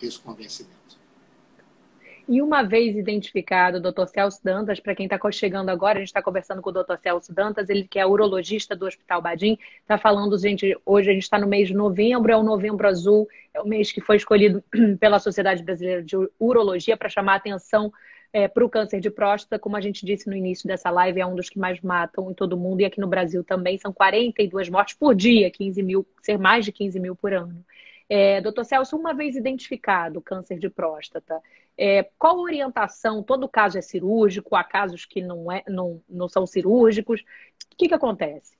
esse 0.00 0.18
convencimento. 0.18 0.98
E 2.32 2.40
uma 2.40 2.62
vez 2.62 2.96
identificado 2.96 3.76
o 3.76 3.92
Dr. 3.92 4.06
Celso 4.06 4.42
Dantas, 4.42 4.80
para 4.80 4.94
quem 4.94 5.04
está 5.04 5.20
chegando 5.30 5.68
agora, 5.68 5.98
a 5.98 6.00
gente 6.00 6.08
está 6.08 6.22
conversando 6.22 6.62
com 6.62 6.70
o 6.70 6.72
Dr. 6.72 6.96
Celso 7.02 7.30
Dantas, 7.30 7.68
ele 7.68 7.86
que 7.86 7.98
é 7.98 8.06
urologista 8.06 8.74
do 8.74 8.86
Hospital 8.86 9.20
Badim, 9.20 9.58
está 9.82 9.98
falando, 9.98 10.38
gente, 10.38 10.74
hoje 10.86 11.10
a 11.10 11.12
gente 11.12 11.24
está 11.24 11.38
no 11.38 11.46
mês 11.46 11.68
de 11.68 11.74
novembro, 11.74 12.32
é 12.32 12.36
o 12.36 12.42
Novembro 12.42 12.88
Azul, 12.88 13.28
é 13.52 13.60
o 13.60 13.68
mês 13.68 13.92
que 13.92 14.00
foi 14.00 14.16
escolhido 14.16 14.64
pela 14.98 15.18
Sociedade 15.18 15.62
Brasileira 15.62 16.02
de 16.02 16.16
Urologia 16.40 16.96
para 16.96 17.10
chamar 17.10 17.34
atenção 17.34 17.92
é, 18.32 18.48
para 18.48 18.64
o 18.64 18.70
câncer 18.70 18.98
de 18.98 19.10
próstata, 19.10 19.58
como 19.58 19.76
a 19.76 19.80
gente 19.82 20.06
disse 20.06 20.26
no 20.26 20.34
início 20.34 20.66
dessa 20.66 20.88
live, 20.88 21.20
é 21.20 21.26
um 21.26 21.34
dos 21.34 21.50
que 21.50 21.58
mais 21.58 21.82
matam 21.82 22.30
em 22.30 22.34
todo 22.34 22.54
o 22.54 22.58
mundo, 22.58 22.80
e 22.80 22.86
aqui 22.86 22.98
no 22.98 23.08
Brasil 23.08 23.44
também 23.44 23.76
são 23.76 23.92
42 23.92 24.70
mortes 24.70 24.94
por 24.94 25.14
dia, 25.14 25.50
15 25.50 25.82
mil, 25.82 26.06
ser 26.22 26.38
mais 26.38 26.64
de 26.64 26.72
15 26.72 26.98
mil 26.98 27.14
por 27.14 27.34
ano. 27.34 27.62
É, 28.08 28.40
doutor 28.40 28.64
Celso, 28.64 28.96
uma 28.96 29.14
vez 29.14 29.36
identificado 29.36 30.18
o 30.18 30.22
câncer 30.22 30.58
de 30.58 30.68
próstata, 30.68 31.40
é, 31.76 32.08
qual 32.18 32.38
orientação? 32.38 33.22
Todo 33.22 33.48
caso 33.48 33.78
é 33.78 33.82
cirúrgico, 33.82 34.54
há 34.54 34.62
casos 34.62 35.04
que 35.04 35.20
não, 35.20 35.50
é, 35.50 35.62
não, 35.68 36.02
não 36.08 36.28
são 36.28 36.46
cirúrgicos. 36.46 37.20
O 37.20 37.76
que, 37.76 37.88
que 37.88 37.94
acontece? 37.94 38.56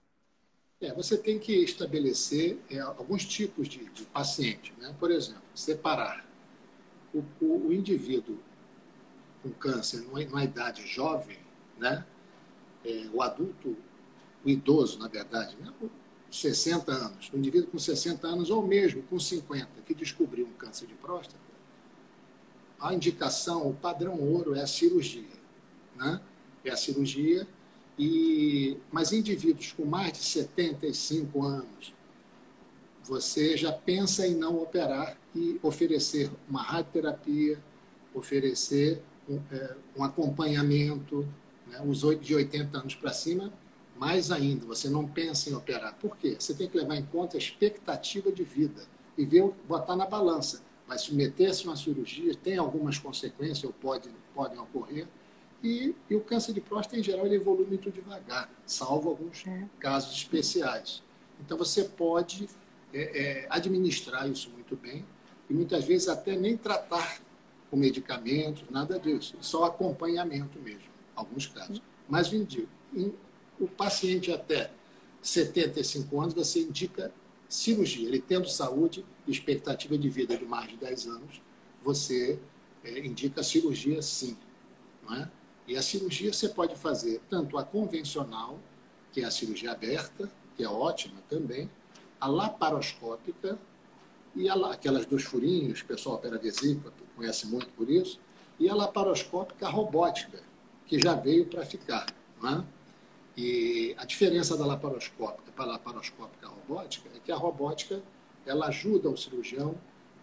É, 0.81 0.93
você 0.93 1.17
tem 1.17 1.39
que 1.39 1.53
estabelecer 1.63 2.59
é, 2.71 2.81
alguns 2.81 3.25
tipos 3.25 3.69
de, 3.69 3.85
de 3.91 4.05
paciente. 4.05 4.75
Né? 4.79 4.95
Por 4.99 5.11
exemplo, 5.11 5.43
separar 5.55 6.27
o, 7.15 7.23
o, 7.41 7.69
o 7.69 7.73
indivíduo 7.73 8.39
com 9.43 9.51
câncer 9.51 10.01
numa, 10.03 10.21
numa 10.25 10.45
idade 10.45 10.87
jovem, 10.87 11.39
né? 11.79 12.05
É, 12.85 13.07
o 13.13 13.23
adulto, 13.23 13.77
o 14.45 14.49
idoso, 14.49 14.99
na 14.99 15.09
verdade, 15.09 15.57
né? 15.61 15.73
60 16.31 16.91
anos, 16.91 17.31
um 17.33 17.39
indivíduo 17.39 17.71
com 17.71 17.79
60 17.79 18.27
anos 18.27 18.51
ou 18.51 18.67
mesmo 18.67 19.03
com 19.03 19.21
50 19.21 19.69
que 19.85 19.95
descobriu 19.95 20.47
um 20.47 20.53
câncer 20.53 20.87
de 20.87 20.95
próstata, 20.95 21.39
a 22.83 22.93
indicação, 22.93 23.69
o 23.69 23.75
padrão 23.75 24.19
ouro 24.21 24.55
é 24.57 24.63
a 24.63 24.67
cirurgia. 24.67 25.25
Né? 25.97 26.21
É 26.65 26.71
a 26.71 26.77
cirurgia, 26.77 27.47
e, 27.99 28.77
mas 28.91 29.13
indivíduos 29.13 29.73
com 29.73 29.85
mais 29.85 30.13
de 30.13 30.19
75 30.19 31.43
anos, 31.43 31.95
você 33.05 33.57
já 33.57 33.73
pensa 33.73 34.27
em 34.27 34.35
não 34.35 34.61
operar 34.61 35.17
e 35.35 35.59
oferecer 35.63 36.31
uma 36.49 36.63
radioterapia, 36.63 37.59
oferecer 38.15 39.03
um, 39.29 39.41
é, 39.53 39.77
um 39.97 40.05
acompanhamento, 40.05 41.27
né? 41.67 41.81
os 41.87 42.01
de 42.21 42.35
80 42.35 42.79
anos 42.79 42.95
para 42.95 43.13
cima, 43.13 43.53
mais 43.97 44.33
ainda, 44.33 44.67
você 44.67 44.89
não 44.89 45.07
pensa 45.07 45.49
em 45.49 45.55
operar. 45.55 45.95
Por 46.01 46.17
quê? 46.17 46.37
Você 46.39 46.55
tem 46.55 46.69
que 46.69 46.77
levar 46.77 46.97
em 46.97 47.05
conta 47.05 47.37
a 47.37 47.39
expectativa 47.39 48.33
de 48.33 48.43
vida 48.43 48.83
e 49.17 49.25
ver, 49.25 49.49
botar 49.69 49.95
na 49.95 50.07
balança. 50.07 50.63
Vai 50.93 50.99
submeter-se 50.99 51.67
a 51.67 51.71
uma 51.71 51.77
cirurgia, 51.77 52.35
tem 52.35 52.59
algumas 52.59 52.99
consequências, 52.99 53.65
ou 53.65 53.73
pode, 53.73 54.11
podem 54.35 54.59
ocorrer, 54.59 55.09
e, 55.63 55.95
e, 56.11 56.15
o 56.15 56.21
câncer 56.21 56.53
de 56.53 56.61
próstata, 56.61 56.99
em 56.99 57.03
geral, 57.03 57.25
ele 57.25 57.37
evolui 57.37 57.65
muito 57.65 57.91
devagar, 57.91 58.51
salvo 58.67 59.09
alguns 59.09 59.47
é. 59.47 59.65
casos 59.81 60.15
especiais. 60.15 61.03
Então, 61.41 61.57
você 61.57 61.85
pode 61.85 62.47
é, 62.93 63.01
é, 63.01 63.47
administrar 63.49 64.29
isso 64.29 64.51
muito 64.51 64.77
bem 64.77 65.03
e 65.49 65.55
muitas 65.55 65.83
vezes 65.83 66.09
até 66.09 66.37
nem 66.37 66.59
tratar 66.59 67.23
com 67.71 67.77
medicamentos, 67.79 68.65
nada 68.69 68.99
disso, 68.99 69.35
só 69.41 69.65
acompanhamento 69.65 70.59
mesmo, 70.59 70.91
alguns 71.17 71.47
casos. 71.47 71.81
Mas, 72.07 72.31
em, 72.35 73.15
o 73.59 73.67
paciente 73.67 74.31
até 74.31 74.71
75 75.23 76.21
anos, 76.21 76.35
você 76.35 76.61
indica 76.61 77.11
cirurgia. 77.49 78.09
Ele 78.09 78.21
tendo 78.21 78.47
saúde 78.47 79.07
expectativa 79.27 79.97
de 79.97 80.09
vida 80.09 80.37
de 80.37 80.45
mais 80.45 80.69
de 80.69 80.77
10 80.77 81.07
anos, 81.07 81.41
você 81.83 82.39
é, 82.85 82.99
indica 83.01 83.43
cirurgia 83.43 84.03
sim. 84.03 84.37
Não 85.03 85.17
é? 85.17 85.31
E 85.67 85.77
a 85.77 85.83
cirurgia 85.83 86.33
você 86.33 86.49
pode 86.49 86.75
fazer 86.75 87.21
tanto 87.31 87.57
a 87.57 87.65
convencional, 87.65 88.59
que 89.13 89.21
é 89.21 89.25
a 89.25 89.31
cirurgia 89.31 89.73
aberta, 89.73 90.31
que 90.57 90.65
é 90.65 90.69
ótima 90.69 91.21
também, 91.29 91.71
a 92.21 92.27
laparoscópica 92.27 93.59
e 94.35 94.49
a, 94.49 94.55
aquelas 94.71 95.07
dos 95.07 95.23
furinhos, 95.25 95.81
o 95.81 95.85
pessoal 95.87 96.17
opera 96.17 96.39
vesícula, 96.39 96.93
conhece 97.17 97.47
muito 97.47 97.69
por 97.75 97.89
isso, 97.89 98.19
e 98.59 98.69
a 98.69 98.75
laparoscópica 98.75 99.69
robótica, 99.69 100.43
que 100.87 100.99
já 100.99 101.15
veio 101.15 101.47
para 101.47 101.65
ficar. 101.65 102.07
Não 102.41 102.51
é? 102.51 102.65
E 103.37 103.95
a 103.97 104.05
diferença 104.05 104.57
da 104.57 104.67
laparoscópica 104.67 105.51
para 105.53 105.65
a 105.65 105.69
laparoscópica 105.69 106.49
robótica 106.49 107.09
é 107.15 107.19
que 107.19 107.33
a 107.33 107.37
robótica 107.37 108.03
ela 108.47 108.67
ajuda 108.67 109.09
o 109.09 109.17
cirurgião 109.17 109.75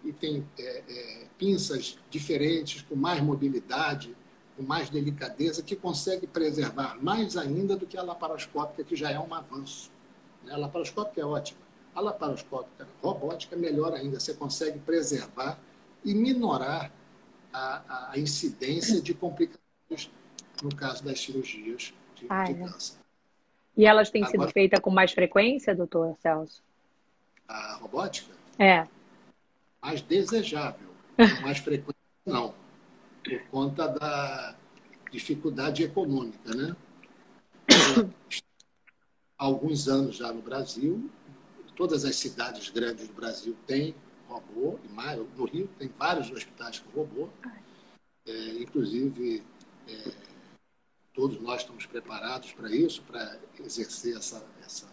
e 0.03 0.11
tem 0.13 0.45
é, 0.57 0.83
é, 0.87 1.27
pinças 1.37 1.97
diferentes, 2.09 2.81
com 2.81 2.95
mais 2.95 3.21
mobilidade, 3.21 4.15
com 4.55 4.63
mais 4.63 4.89
delicadeza, 4.89 5.61
que 5.61 5.75
consegue 5.75 6.27
preservar 6.27 6.97
mais 7.01 7.35
ainda 7.37 7.75
do 7.75 7.85
que 7.85 7.97
a 7.97 8.03
laparoscópica, 8.03 8.83
que 8.83 8.95
já 8.95 9.11
é 9.11 9.19
um 9.19 9.33
avanço. 9.33 9.91
Né? 10.43 10.53
A 10.53 10.57
laparoscópica 10.57 11.21
é 11.21 11.25
ótima. 11.25 11.59
A 11.93 12.01
laparoscópica 12.01 12.87
robótica 13.01 13.55
é 13.55 13.59
melhor 13.59 13.93
ainda, 13.93 14.19
você 14.19 14.33
consegue 14.33 14.79
preservar 14.79 15.59
e 16.05 16.13
minorar 16.13 16.91
a, 17.51 18.11
a 18.11 18.19
incidência 18.19 19.01
de 19.01 19.13
complicações 19.13 20.09
no 20.61 20.73
caso 20.75 21.03
das 21.03 21.19
cirurgias 21.19 21.93
de, 22.15 22.25
ah, 22.29 22.43
de 22.43 22.53
câncer. 22.53 22.97
E 23.75 23.85
elas 23.85 24.09
têm 24.09 24.23
Agora, 24.23 24.39
sido 24.43 24.53
feitas 24.53 24.79
com 24.79 24.89
mais 24.89 25.11
frequência, 25.11 25.75
doutor 25.75 26.15
Celso? 26.21 26.61
A 27.49 27.73
robótica? 27.75 28.33
É. 28.57 28.87
Mais 29.81 30.01
desejável. 30.01 30.87
mais 31.43 31.57
frequente, 31.57 31.97
não 32.25 32.53
por 33.23 33.41
conta 33.49 33.87
da 33.87 34.55
dificuldade 35.11 35.83
econômica, 35.83 36.53
né? 36.55 36.75
Há 39.37 39.45
alguns 39.45 39.87
anos 39.87 40.15
já 40.15 40.31
no 40.31 40.41
Brasil, 40.41 41.09
todas 41.75 42.05
as 42.05 42.15
cidades 42.15 42.69
grandes 42.69 43.07
do 43.07 43.13
Brasil 43.13 43.55
têm 43.67 43.95
robô, 44.27 44.79
no 45.35 45.45
Rio 45.45 45.67
tem 45.79 45.87
vários 45.87 46.29
hospitais 46.31 46.79
com 46.79 46.99
robô, 46.99 47.29
é, 48.25 48.49
inclusive 48.61 49.43
é, 49.87 50.11
todos 51.13 51.39
nós 51.41 51.61
estamos 51.61 51.85
preparados 51.85 52.51
para 52.53 52.69
isso, 52.69 53.01
para 53.03 53.39
exercer 53.59 54.15
essa, 54.15 54.45
essa, 54.63 54.87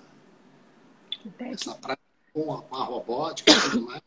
essa 1.39 1.75
prática 1.75 2.06
com 2.37 2.52
a, 2.52 2.62
a 2.71 2.85
robótica 2.85 3.50
e 3.50 3.61
tudo 3.62 3.87
mais. 3.87 4.02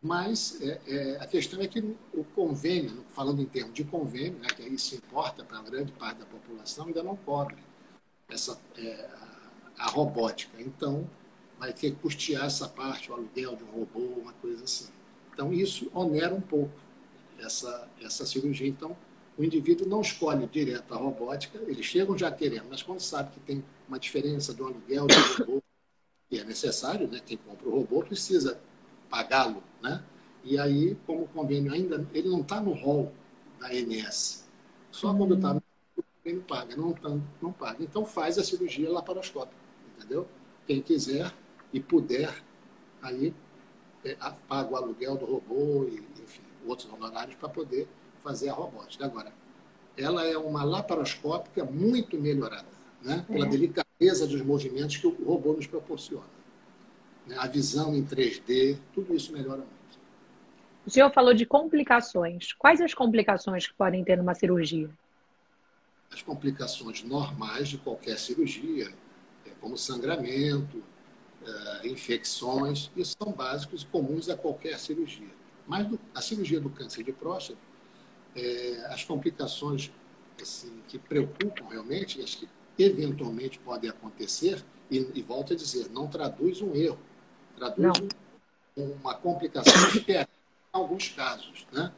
Mas 0.00 0.60
é, 0.62 0.80
é, 0.86 1.16
a 1.20 1.26
questão 1.26 1.60
é 1.60 1.66
que 1.66 1.80
o 2.14 2.22
convênio, 2.22 3.04
falando 3.08 3.42
em 3.42 3.46
termos 3.46 3.74
de 3.74 3.82
convênio, 3.82 4.38
né, 4.38 4.46
que 4.54 4.62
isso 4.62 4.94
importa 4.94 5.42
para 5.42 5.60
grande 5.62 5.90
parte 5.90 6.20
da 6.20 6.26
população, 6.26 6.86
ainda 6.86 7.02
não 7.02 7.16
cobre 7.16 7.56
essa, 8.28 8.56
é, 8.78 9.08
a, 9.78 9.84
a, 9.84 9.86
robótica. 9.88 10.62
Então, 10.62 11.10
vai 11.58 11.72
ter 11.72 11.90
que 11.90 11.96
custear 11.96 12.44
essa 12.44 12.68
parte, 12.68 13.10
o 13.10 13.14
aluguel 13.14 13.56
de 13.56 13.64
um 13.64 13.80
robô, 13.80 14.20
uma 14.20 14.32
coisa 14.34 14.62
assim. 14.62 14.88
Então, 15.32 15.52
isso 15.52 15.90
onera 15.92 16.32
um 16.32 16.40
pouco 16.40 16.72
essa, 17.40 17.88
essa 18.00 18.24
cirurgia. 18.24 18.68
Então, 18.68 18.96
o 19.36 19.42
indivíduo 19.42 19.88
não 19.88 20.02
escolhe 20.02 20.46
direto 20.46 20.94
a 20.94 20.96
robótica, 20.96 21.58
eles 21.66 21.84
chegam 21.84 22.16
já 22.16 22.30
querendo, 22.30 22.66
mas 22.70 22.80
quando 22.80 23.00
sabe 23.00 23.32
que 23.32 23.40
tem 23.40 23.64
uma 23.88 23.98
diferença 23.98 24.54
do 24.54 24.64
aluguel 24.64 25.06
do 25.06 25.14
robô, 25.44 25.62
que 26.28 26.38
é 26.38 26.44
necessário, 26.44 27.08
né, 27.08 27.20
quem 27.24 27.36
compra 27.36 27.68
o 27.68 27.72
robô 27.72 28.02
precisa 28.02 28.60
pagá-lo, 29.08 29.62
né? 29.82 30.02
E 30.44 30.58
aí, 30.58 30.96
como 31.06 31.22
o 31.22 31.28
convênio 31.28 31.72
ainda, 31.72 32.06
ele 32.12 32.28
não 32.28 32.40
está 32.40 32.60
no 32.60 32.72
rol 32.72 33.12
da 33.58 33.68
ANS. 33.68 34.46
Só 34.90 35.12
quando 35.12 35.34
está 35.34 35.54
no 35.54 35.62
convênio 36.22 36.42
paga, 36.42 36.76
não, 36.76 36.92
tá, 36.92 37.08
não 37.42 37.52
paga. 37.52 37.82
Então 37.82 38.04
faz 38.04 38.38
a 38.38 38.44
cirurgia 38.44 38.90
laparoscópica, 38.90 39.56
entendeu? 39.96 40.26
Quem 40.66 40.80
quiser 40.80 41.32
e 41.72 41.80
puder, 41.80 42.42
aí 43.02 43.34
é, 44.04 44.16
paga 44.48 44.72
o 44.72 44.76
aluguel 44.76 45.16
do 45.16 45.26
robô 45.26 45.84
e, 45.84 46.04
enfim, 46.22 46.42
outros 46.66 46.92
honorários 46.92 47.36
para 47.36 47.48
poder 47.48 47.88
fazer 48.22 48.48
a 48.48 48.52
robótica. 48.52 49.04
Agora, 49.04 49.32
ela 49.96 50.24
é 50.24 50.36
uma 50.36 50.62
laparoscópica 50.64 51.64
muito 51.64 52.18
melhorada, 52.18 52.68
né? 53.02 53.24
Pela 53.28 53.46
é. 53.46 53.48
delicadeza 53.48 53.85
dos 53.98 54.42
movimentos 54.42 54.96
que 54.96 55.06
o 55.06 55.24
robô 55.24 55.54
nos 55.54 55.66
proporciona 55.66 56.36
né, 57.26 57.36
a 57.38 57.46
visão 57.46 57.94
em 57.94 58.04
3D, 58.04 58.78
tudo 58.94 59.14
isso 59.14 59.32
melhora 59.32 59.58
muito. 59.58 59.76
O 60.86 60.90
senhor 60.90 61.10
falou 61.12 61.34
de 61.34 61.44
complicações. 61.44 62.52
Quais 62.52 62.80
as 62.80 62.94
complicações 62.94 63.66
que 63.66 63.74
podem 63.74 64.04
ter 64.04 64.16
numa 64.16 64.34
cirurgia? 64.34 64.88
As 66.12 66.22
complicações 66.22 67.02
normais 67.02 67.68
de 67.68 67.78
qualquer 67.78 68.16
cirurgia, 68.18 68.92
é, 69.44 69.50
como 69.60 69.76
sangramento, 69.76 70.82
é, 71.44 71.88
infecções, 71.88 72.90
isso 72.96 73.16
são 73.20 73.32
básicos 73.32 73.82
e 73.82 73.86
comuns 73.86 74.28
a 74.28 74.36
qualquer 74.36 74.78
cirurgia. 74.78 75.34
Mas 75.66 75.88
a 76.14 76.22
cirurgia 76.22 76.60
do 76.60 76.70
câncer 76.70 77.02
de 77.02 77.12
próstata, 77.12 77.58
é, 78.36 78.86
as 78.88 79.02
complicações 79.02 79.90
assim, 80.40 80.80
que 80.86 80.98
preocupam 80.98 81.66
realmente, 81.68 82.20
as 82.22 82.36
que 82.36 82.48
eventualmente 82.78 83.58
podem 83.58 83.90
acontecer, 83.90 84.64
e, 84.90 84.98
e 85.14 85.22
volto 85.22 85.52
a 85.52 85.56
dizer, 85.56 85.90
não 85.90 86.06
traduz 86.06 86.60
um 86.60 86.74
erro, 86.74 86.98
traduz 87.56 88.00
um, 88.76 88.92
uma 88.92 89.14
complicação 89.14 89.72
esperada 89.88 90.28
em 90.74 90.78
alguns 90.78 91.08
casos. 91.08 91.66
Né? 91.72 91.92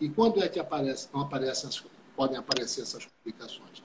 E 0.00 0.08
quando 0.08 0.42
é 0.42 0.48
que 0.48 0.58
aparece, 0.58 1.08
não 1.12 1.20
aparecem, 1.22 1.68
podem 2.16 2.36
aparecer 2.36 2.82
essas 2.82 3.04
complicações? 3.06 3.82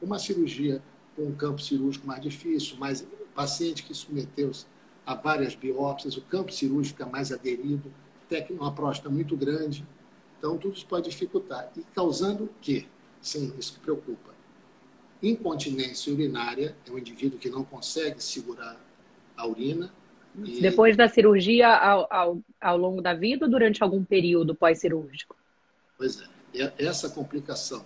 Uma 0.00 0.18
cirurgia 0.18 0.82
com 1.16 1.22
um 1.22 1.34
campo 1.34 1.60
cirúrgico 1.60 2.06
mais 2.06 2.22
difícil, 2.22 2.76
mais 2.76 3.06
paciente 3.34 3.82
que 3.82 3.94
submeteu-se 3.94 4.66
a 5.04 5.14
várias 5.14 5.54
biópsias, 5.54 6.16
o 6.16 6.22
campo 6.22 6.52
cirúrgico 6.52 6.98
fica 6.98 7.10
mais 7.10 7.32
aderido, 7.32 7.92
uma 8.50 8.72
próstata 8.72 9.10
muito 9.10 9.36
grande. 9.36 9.84
Então, 10.38 10.56
tudo 10.56 10.74
isso 10.74 10.86
pode 10.86 11.10
dificultar. 11.10 11.70
E 11.76 11.82
causando 11.94 12.44
o 12.44 12.50
quê? 12.60 12.86
Sim, 13.20 13.52
isso 13.58 13.74
que 13.74 13.80
preocupa. 13.80 14.32
Incontinência 15.22 16.12
urinária 16.12 16.74
é 16.86 16.90
um 16.90 16.98
indivíduo 16.98 17.38
que 17.38 17.50
não 17.50 17.64
consegue 17.64 18.22
segurar 18.22 18.80
a 19.36 19.46
urina 19.46 19.92
e... 20.38 20.60
Depois 20.60 20.96
da 20.96 21.08
cirurgia, 21.08 21.68
ao, 21.68 22.06
ao, 22.10 22.38
ao 22.60 22.76
longo 22.76 23.02
da 23.02 23.14
vida 23.14 23.46
ou 23.46 23.50
durante 23.50 23.82
algum 23.82 24.04
período 24.04 24.54
pós-cirúrgico? 24.54 25.36
Pois 25.98 26.20
é. 26.20 26.72
Essa 26.78 27.08
complicação 27.08 27.84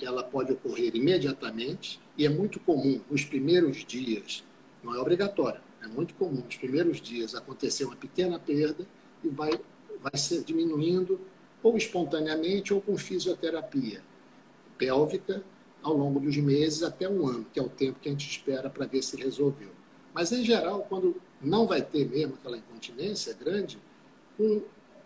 ela 0.00 0.22
pode 0.22 0.52
ocorrer 0.52 0.94
imediatamente 0.94 2.00
e 2.16 2.24
é 2.24 2.28
muito 2.28 2.60
comum 2.60 3.00
nos 3.10 3.24
primeiros 3.24 3.84
dias, 3.84 4.44
não 4.82 4.94
é 4.94 4.98
obrigatório, 4.98 5.60
é 5.82 5.88
muito 5.88 6.14
comum 6.14 6.42
nos 6.44 6.56
primeiros 6.56 7.00
dias 7.00 7.34
acontecer 7.34 7.84
uma 7.84 7.96
pequena 7.96 8.38
perda 8.38 8.86
e 9.24 9.28
vai, 9.28 9.50
vai 10.00 10.16
ser 10.16 10.44
diminuindo 10.44 11.20
ou 11.62 11.76
espontaneamente 11.76 12.72
ou 12.72 12.80
com 12.80 12.96
fisioterapia 12.96 14.00
pélvica 14.78 15.42
ao 15.88 15.96
longo 15.96 16.20
dos 16.20 16.36
meses 16.36 16.82
até 16.82 17.08
um 17.08 17.26
ano, 17.26 17.46
que 17.52 17.58
é 17.58 17.62
o 17.62 17.68
tempo 17.68 17.98
que 18.00 18.08
a 18.08 18.12
gente 18.12 18.28
espera 18.28 18.68
para 18.70 18.86
ver 18.86 19.02
se 19.02 19.16
resolveu. 19.16 19.70
Mas, 20.14 20.32
em 20.32 20.44
geral, 20.44 20.86
quando 20.88 21.20
não 21.40 21.66
vai 21.66 21.82
ter 21.82 22.08
mesmo 22.08 22.34
aquela 22.34 22.56
incontinência 22.56 23.34
grande, 23.34 23.78
com 24.36 24.62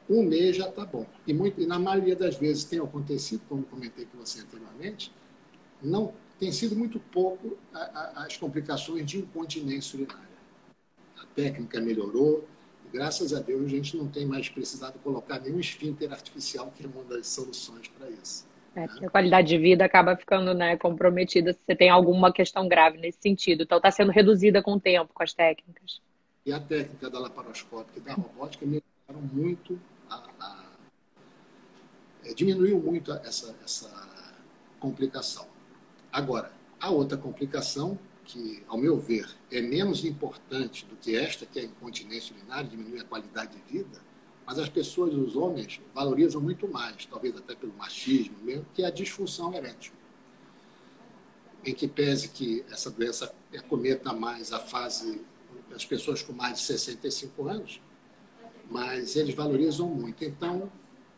um 0.08 0.22
mês 0.22 0.56
já 0.56 0.68
está 0.68 0.84
bom. 0.84 1.06
E, 1.26 1.32
muito, 1.32 1.60
e 1.60 1.66
na 1.66 1.78
maioria 1.78 2.16
das 2.16 2.36
vezes 2.36 2.64
tem 2.64 2.80
acontecido, 2.80 3.42
como 3.48 3.62
comentei 3.62 4.06
com 4.06 4.18
você 4.18 4.40
anteriormente, 4.40 5.12
não 5.82 6.12
tem 6.38 6.52
sido 6.52 6.74
muito 6.74 6.98
pouco 6.98 7.56
a, 7.72 7.78
a, 7.78 8.26
as 8.26 8.36
complicações 8.36 9.06
de 9.06 9.18
incontinência 9.18 9.96
urinária. 9.96 10.28
A 11.16 11.26
técnica 11.34 11.80
melhorou, 11.80 12.46
graças 12.92 13.32
a 13.32 13.40
Deus 13.40 13.64
a 13.64 13.68
gente 13.68 13.96
não 13.96 14.08
tem 14.08 14.26
mais 14.26 14.48
precisado 14.48 14.98
colocar 14.98 15.40
nenhum 15.40 15.60
esfíncter 15.60 16.12
artificial, 16.12 16.72
que 16.76 16.84
é 16.84 16.88
uma 16.88 17.04
das 17.04 17.28
soluções 17.28 17.88
para 17.88 18.10
isso. 18.10 18.44
É, 18.74 18.84
a 19.06 19.10
qualidade 19.10 19.48
de 19.48 19.58
vida 19.58 19.84
acaba 19.84 20.16
ficando 20.16 20.54
né, 20.54 20.76
comprometida 20.76 21.52
se 21.52 21.60
você 21.64 21.76
tem 21.76 21.90
alguma 21.90 22.32
questão 22.32 22.66
grave 22.66 22.98
nesse 22.98 23.18
sentido. 23.20 23.64
Então 23.64 23.76
está 23.76 23.90
sendo 23.90 24.10
reduzida 24.10 24.62
com 24.62 24.74
o 24.74 24.80
tempo, 24.80 25.12
com 25.12 25.22
as 25.22 25.34
técnicas. 25.34 26.00
E 26.44 26.52
a 26.52 26.58
técnica 26.58 27.10
da 27.10 27.18
laparoscópica 27.18 27.98
e 27.98 28.02
da 28.02 28.14
robótica 28.14 28.64
melhoraram 28.64 29.28
muito, 29.32 29.78
a, 30.08 30.24
a, 30.40 30.64
é, 32.24 32.34
diminuiu 32.34 32.80
muito 32.80 33.12
essa, 33.12 33.54
essa 33.62 34.34
complicação. 34.80 35.46
Agora, 36.10 36.50
a 36.80 36.90
outra 36.90 37.16
complicação, 37.18 37.98
que, 38.24 38.62
ao 38.66 38.78
meu 38.78 38.98
ver, 38.98 39.28
é 39.50 39.60
menos 39.60 40.04
importante 40.04 40.86
do 40.86 40.96
que 40.96 41.16
esta, 41.16 41.44
que 41.44 41.58
é 41.58 41.62
a 41.62 41.66
incontinência 41.66 42.34
urinária, 42.34 42.68
diminui 42.68 43.00
a 43.00 43.04
qualidade 43.04 43.56
de 43.56 43.72
vida, 43.72 44.00
mas 44.52 44.59
as 44.59 44.68
pessoas, 44.68 45.14
os 45.14 45.35
homens, 45.35 45.80
valorizam 45.94 46.38
muito 46.38 46.68
mais, 46.68 47.06
talvez 47.06 47.35
até 47.35 47.54
pelo 47.54 47.73
machismo 47.73 48.37
mesmo, 48.42 48.66
que 48.75 48.85
a 48.85 48.90
disfunção 48.90 49.54
erétil. 49.54 49.94
Em 51.64 51.75
que 51.75 51.88
pese 51.88 52.28
que 52.28 52.62
essa 52.71 52.90
doença 52.90 53.35
acometa 53.56 54.12
mais 54.12 54.52
a 54.52 54.59
fase 54.59 55.23
as 55.75 55.87
pessoas 55.87 56.23
com 56.23 56.35
mais 56.35 56.59
de 56.59 56.66
65 56.66 57.49
anos, 57.49 57.80
mas 58.71 59.16
eles 59.16 59.35
valorizam 59.35 59.88
muito. 59.88 60.23
Então, 60.23 60.71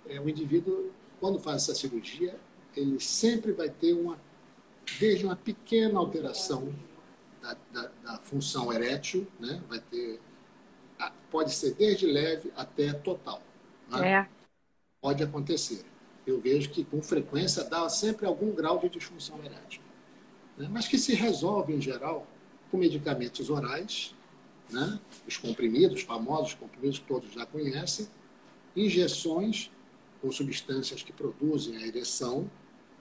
é, 0.07 0.21
o 0.21 0.29
indivíduo, 0.29 0.93
quando 1.19 1.41
faz 1.41 1.65
essa 1.65 1.75
cirurgia, 1.75 2.39
ele 2.77 3.01
sempre 3.01 3.51
vai 3.51 3.69
ter 3.69 3.95
uma, 3.95 4.17
desde 5.01 5.27
uma 5.27 5.35
pequena 5.35 5.99
alteração 5.99 6.73
da, 7.43 7.57
da, 7.73 7.91
da 8.05 8.19
função 8.19 8.73
erétil, 8.73 9.27
né? 9.41 9.61
vai 9.69 9.81
ter, 9.81 10.21
pode 11.31 11.53
ser 11.53 11.75
desde 11.75 12.07
leve 12.07 12.53
até 12.57 12.93
total. 12.93 13.43
Né? 13.91 14.13
É. 14.13 14.29
Pode 15.01 15.23
acontecer. 15.23 15.85
Eu 16.27 16.41
vejo 16.41 16.71
que 16.71 16.85
com 16.85 17.03
frequência 17.03 17.65
dá 17.65 17.89
sempre 17.89 18.27
algum 18.27 18.53
grau 18.53 18.79
de 18.79 18.89
disfunção 18.89 19.39
erétil, 19.45 19.83
né? 20.57 20.69
mas 20.71 20.89
que 20.89 20.97
se 20.97 21.15
resolve 21.15 21.75
em 21.75 21.81
geral 21.81 22.27
com 22.71 22.79
medicamentos 22.79 23.51
orais 23.51 24.15
né? 24.71 24.99
os 25.27 25.37
comprimidos, 25.37 26.03
famosos 26.03 26.55
comprimidos 26.55 26.99
que 26.99 27.07
todos 27.07 27.33
já 27.33 27.45
conhecem, 27.45 28.09
injeções 28.77 29.71
com 30.21 30.31
substâncias 30.33 31.03
que 31.03 31.13
produzem 31.13 31.77
a 31.77 31.87
ereção, 31.87 32.51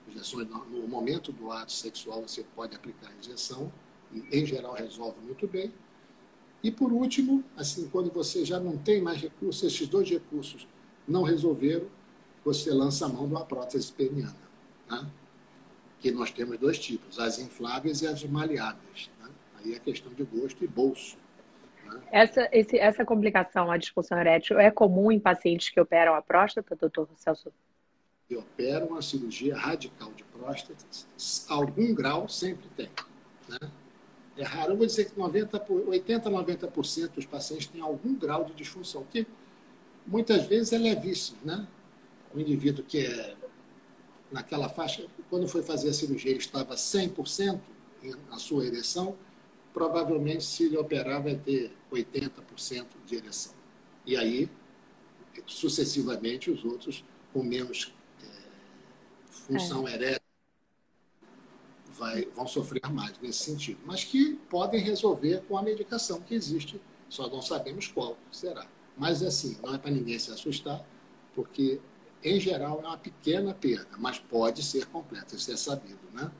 injeções 0.08 0.46
no 0.48 0.86
momento 0.86 1.32
do 1.32 1.50
ato 1.50 1.72
sexual 1.72 2.22
você 2.22 2.44
pode 2.54 2.76
aplicar 2.76 3.08
a 3.08 3.14
injeção, 3.14 3.72
e 4.12 4.38
em 4.38 4.44
geral 4.44 4.74
resolve 4.74 5.18
muito 5.20 5.46
bem. 5.48 5.72
E 6.64 6.70
por 6.70 6.90
último, 6.90 7.44
assim, 7.58 7.86
quando 7.90 8.10
você 8.10 8.42
já 8.42 8.58
não 8.58 8.78
tem 8.78 9.02
mais 9.02 9.20
recursos, 9.20 9.62
esses 9.62 9.86
dois 9.86 10.08
recursos 10.08 10.66
não 11.06 11.22
resolveram, 11.22 11.86
você 12.42 12.70
lança 12.72 13.04
a 13.04 13.08
mão 13.10 13.26
de 13.28 13.34
uma 13.34 13.44
prótese 13.44 13.92
peniana, 13.92 14.34
né? 14.90 15.06
que 16.00 16.10
nós 16.10 16.30
temos 16.30 16.58
dois 16.58 16.78
tipos, 16.78 17.18
as 17.18 17.38
infláveis 17.38 18.00
e 18.00 18.06
as 18.06 18.24
maleáveis. 18.24 19.10
Né? 19.20 19.28
Aí 19.56 19.74
é 19.74 19.78
questão 19.78 20.10
de 20.14 20.24
gosto 20.24 20.64
e 20.64 20.66
bolso. 20.66 21.18
Essa, 22.10 22.48
esse, 22.50 22.78
essa 22.78 23.04
complicação, 23.04 23.70
a 23.70 23.76
disfunção 23.76 24.18
erétil, 24.18 24.58
é 24.58 24.70
comum 24.70 25.12
em 25.12 25.20
pacientes 25.20 25.68
que 25.68 25.78
operam 25.78 26.14
a 26.14 26.22
próstata, 26.22 26.74
doutor 26.74 27.06
Celso? 27.16 27.52
Que 28.26 28.36
operam 28.36 28.86
uma 28.86 29.02
cirurgia 29.02 29.54
radical 29.54 30.10
de 30.12 30.24
próstata, 30.24 30.82
algum 31.46 31.94
grau 31.94 32.26
sempre 32.26 32.66
tem. 32.74 32.88
Né? 33.50 33.70
É 34.36 34.42
raro, 34.42 34.72
eu 34.72 34.76
vou 34.76 34.86
dizer 34.86 35.10
que 35.10 35.18
90, 35.18 35.60
80% 35.60 36.26
a 36.26 36.30
90% 36.30 37.10
dos 37.10 37.24
pacientes 37.24 37.68
têm 37.68 37.80
algum 37.80 38.14
grau 38.16 38.44
de 38.44 38.54
disfunção, 38.54 39.04
que 39.04 39.26
muitas 40.06 40.46
vezes 40.46 40.72
é 40.72 40.78
levíssimo. 40.78 41.38
Né? 41.44 41.66
O 42.34 42.40
indivíduo 42.40 42.84
que 42.84 43.06
é 43.06 43.36
naquela 44.32 44.68
faixa, 44.68 45.06
quando 45.30 45.46
foi 45.46 45.62
fazer 45.62 45.90
a 45.90 45.92
cirurgia, 45.92 46.32
ele 46.32 46.40
estava 46.40 46.74
100% 46.74 47.60
na 48.28 48.38
sua 48.38 48.66
ereção, 48.66 49.16
provavelmente, 49.72 50.44
se 50.44 50.64
ele 50.64 50.76
operar, 50.76 51.22
vai 51.22 51.36
ter 51.36 51.72
80% 51.92 52.86
de 53.06 53.16
ereção. 53.16 53.54
E 54.04 54.16
aí, 54.16 54.50
sucessivamente, 55.46 56.50
os 56.50 56.64
outros 56.64 57.04
com 57.32 57.42
menos 57.42 57.94
é, 58.22 58.26
função 59.30 59.86
é. 59.88 59.94
erétil 59.94 60.23
vai, 61.98 62.26
vão 62.34 62.46
sofrer 62.46 62.82
mais 62.90 63.18
nesse 63.20 63.44
sentido. 63.44 63.80
Mas 63.84 64.04
que 64.04 64.34
podem 64.48 64.80
resolver 64.80 65.42
com 65.48 65.56
a 65.56 65.62
medicação 65.62 66.20
que 66.20 66.34
existe, 66.34 66.80
só 67.08 67.28
não 67.28 67.42
sabemos 67.42 67.88
qual 67.88 68.16
será. 68.30 68.66
Mas, 68.96 69.22
assim, 69.22 69.56
não 69.62 69.74
é 69.74 69.78
para 69.78 69.90
ninguém 69.90 70.18
se 70.18 70.30
assustar, 70.30 70.84
porque, 71.34 71.80
em 72.22 72.38
geral, 72.38 72.80
é 72.82 72.86
uma 72.86 72.98
pequena 72.98 73.52
perda, 73.54 73.96
mas 73.98 74.18
pode 74.18 74.62
ser 74.62 74.86
completa, 74.86 75.34
isso 75.34 75.52
é 75.52 75.56
sabido, 75.56 76.00
né? 76.12 76.30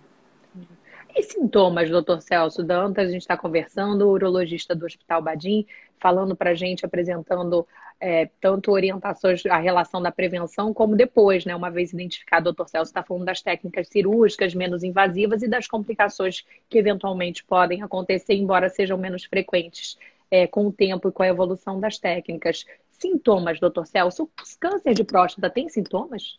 E 1.17 1.23
sintomas, 1.23 1.91
doutor 1.91 2.21
Celso 2.21 2.63
Dantas, 2.63 3.09
a 3.09 3.13
gente 3.13 3.23
está 3.23 3.37
conversando, 3.37 4.03
o 4.03 4.11
urologista 4.11 4.75
do 4.75 4.85
Hospital 4.85 5.23
Badim, 5.23 5.65
falando 6.05 6.37
para 6.37 6.51
a 6.51 6.55
gente, 6.55 6.85
apresentando 6.85 7.67
é, 7.99 8.29
tanto 8.39 8.71
orientações 8.71 9.47
à 9.47 9.57
relação 9.57 10.03
da 10.03 10.13
prevenção, 10.13 10.75
como 10.75 10.95
depois, 10.95 11.47
né? 11.47 11.57
Uma 11.57 11.71
vez 11.71 11.95
identificado, 11.95 12.43
o 12.43 12.53
doutor 12.53 12.69
Celso 12.69 12.91
está 12.91 13.03
falando 13.03 13.25
das 13.25 13.41
técnicas 13.41 13.89
cirúrgicas 13.89 14.55
menos 14.55 14.83
invasivas 14.83 15.41
e 15.43 15.49
das 15.49 15.67
complicações 15.67 16.45
que 16.69 16.77
eventualmente 16.77 17.43
podem 17.43 17.83
acontecer, 17.83 18.35
embora 18.35 18.69
sejam 18.69 18.99
menos 18.99 19.25
frequentes 19.25 19.97
é, 20.31 20.47
com 20.47 20.67
o 20.67 20.73
tempo 20.73 21.09
e 21.09 21.13
com 21.13 21.23
a 21.23 21.29
evolução 21.29 21.81
das 21.81 21.97
técnicas. 21.97 22.67
Sintomas, 22.91 23.59
doutor 23.59 23.87
Celso, 23.87 24.25
o 24.25 24.31
câncer 24.61 24.93
de 24.93 25.05
próstata 25.05 25.49
tem 25.49 25.71
sintomas? 25.71 26.39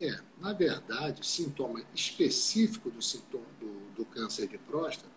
É, 0.00 0.16
na 0.40 0.52
verdade, 0.52 1.24
sintoma 1.24 1.80
específico 1.94 2.90
do 2.90 3.00
sintoma 3.00 3.46
do 3.60 3.86
do 3.96 4.04
câncer 4.04 4.46
de 4.46 4.58
próstata, 4.58 5.08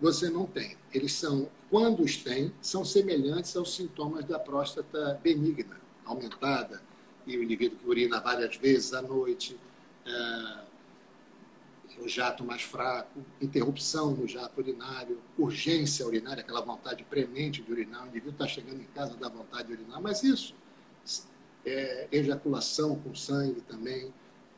você 0.00 0.30
não 0.30 0.46
tem. 0.46 0.76
Eles 0.92 1.12
são, 1.12 1.48
quando 1.68 2.02
os 2.02 2.16
tem, 2.16 2.52
são 2.60 2.84
semelhantes 2.84 3.54
aos 3.56 3.74
sintomas 3.74 4.24
da 4.24 4.38
próstata 4.38 5.20
benigna, 5.22 5.78
aumentada, 6.04 6.82
e 7.26 7.36
o 7.36 7.42
indivíduo 7.42 7.78
que 7.78 7.88
urina 7.88 8.20
várias 8.20 8.56
vezes 8.56 8.94
à 8.94 9.02
noite, 9.02 9.58
é, 10.06 10.60
o 12.02 12.08
jato 12.08 12.42
mais 12.44 12.62
fraco, 12.62 13.20
interrupção 13.40 14.12
no 14.12 14.26
jato 14.26 14.58
urinário, 14.60 15.18
urgência 15.38 16.06
urinária, 16.06 16.42
aquela 16.42 16.62
vontade 16.62 17.04
premente 17.04 17.62
de 17.62 17.70
urinar, 17.70 18.04
o 18.04 18.08
indivíduo 18.08 18.32
está 18.32 18.46
chegando 18.46 18.80
em 18.80 18.86
casa 18.94 19.16
dá 19.16 19.28
vontade 19.28 19.68
de 19.68 19.74
urinar, 19.74 20.00
mas 20.00 20.22
isso, 20.22 20.54
é, 21.64 22.08
ejaculação 22.10 22.96
com 22.96 23.14
sangue 23.14 23.60
também, 23.60 24.12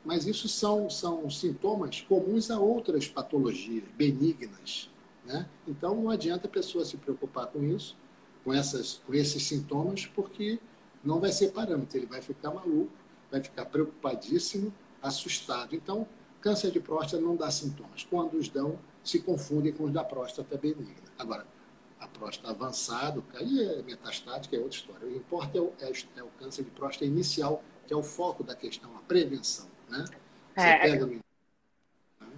mas 0.05 0.27
isso 0.27 0.49
são, 0.49 0.89
são 0.89 1.29
sintomas 1.31 2.01
comuns 2.01 2.51
a 2.51 2.59
outras 2.59 3.09
patologias 3.09 3.85
benignas. 3.97 4.92
Né? 5.25 5.49
Então, 5.67 5.95
não 5.95 6.11
adianta 6.11 6.47
a 6.47 6.51
pessoa 6.51 6.85
se 6.85 6.97
preocupar 6.97 7.47
com 7.47 7.63
isso, 7.63 7.97
com, 8.45 8.53
essas, 8.53 9.01
com 9.07 9.15
esses 9.15 9.43
sintomas, 9.43 10.07
porque 10.07 10.59
não 11.05 11.21
vai 11.21 11.33
ser 11.33 11.53
parâmetro. 11.53 11.97
Ele 11.97 12.07
vai 12.07 12.21
ficar 12.21 12.51
maluco, 12.51 12.91
vai 13.31 13.41
ficar 13.41 13.67
preocupadíssimo, 13.67 14.73
assustado. 15.01 15.75
Então, 15.75 16.07
câncer 16.41 16.71
de 16.71 16.81
próstata 16.81 17.23
não 17.23 17.37
dá 17.37 17.51
sintomas. 17.51 18.05
Quando 18.09 18.35
os 18.35 18.49
dão, 18.49 18.79
se 19.03 19.21
confundem 19.21 19.73
com 19.73 19.85
os 19.85 19.93
da 19.93 20.05
próstata 20.05 20.57
benigna. 20.57 20.95
Agora, 21.19 21.47
a 21.99 22.07
próstata 22.07 22.51
avançada, 22.51 23.23
aí 23.35 23.63
é 23.63 23.83
metastática, 23.83 24.57
é 24.57 24.61
outra 24.61 24.77
história. 24.77 25.07
O 25.07 25.11
que 25.11 25.19
importa 25.19 25.59
é 25.59 25.61
o, 25.61 25.73
é, 25.81 25.93
é 26.17 26.23
o 26.23 26.29
câncer 26.39 26.65
de 26.65 26.71
próstata 26.71 27.05
inicial, 27.05 27.63
que 27.87 27.93
é 27.93 27.97
o 27.97 28.03
foco 28.03 28.43
da 28.43 28.55
questão, 28.55 28.95
a 28.97 29.01
prevenção. 29.01 29.67
Né? 29.89 30.05
Você 30.57 30.67
é. 30.67 30.79
pega 30.79 31.07
no... 31.07 31.21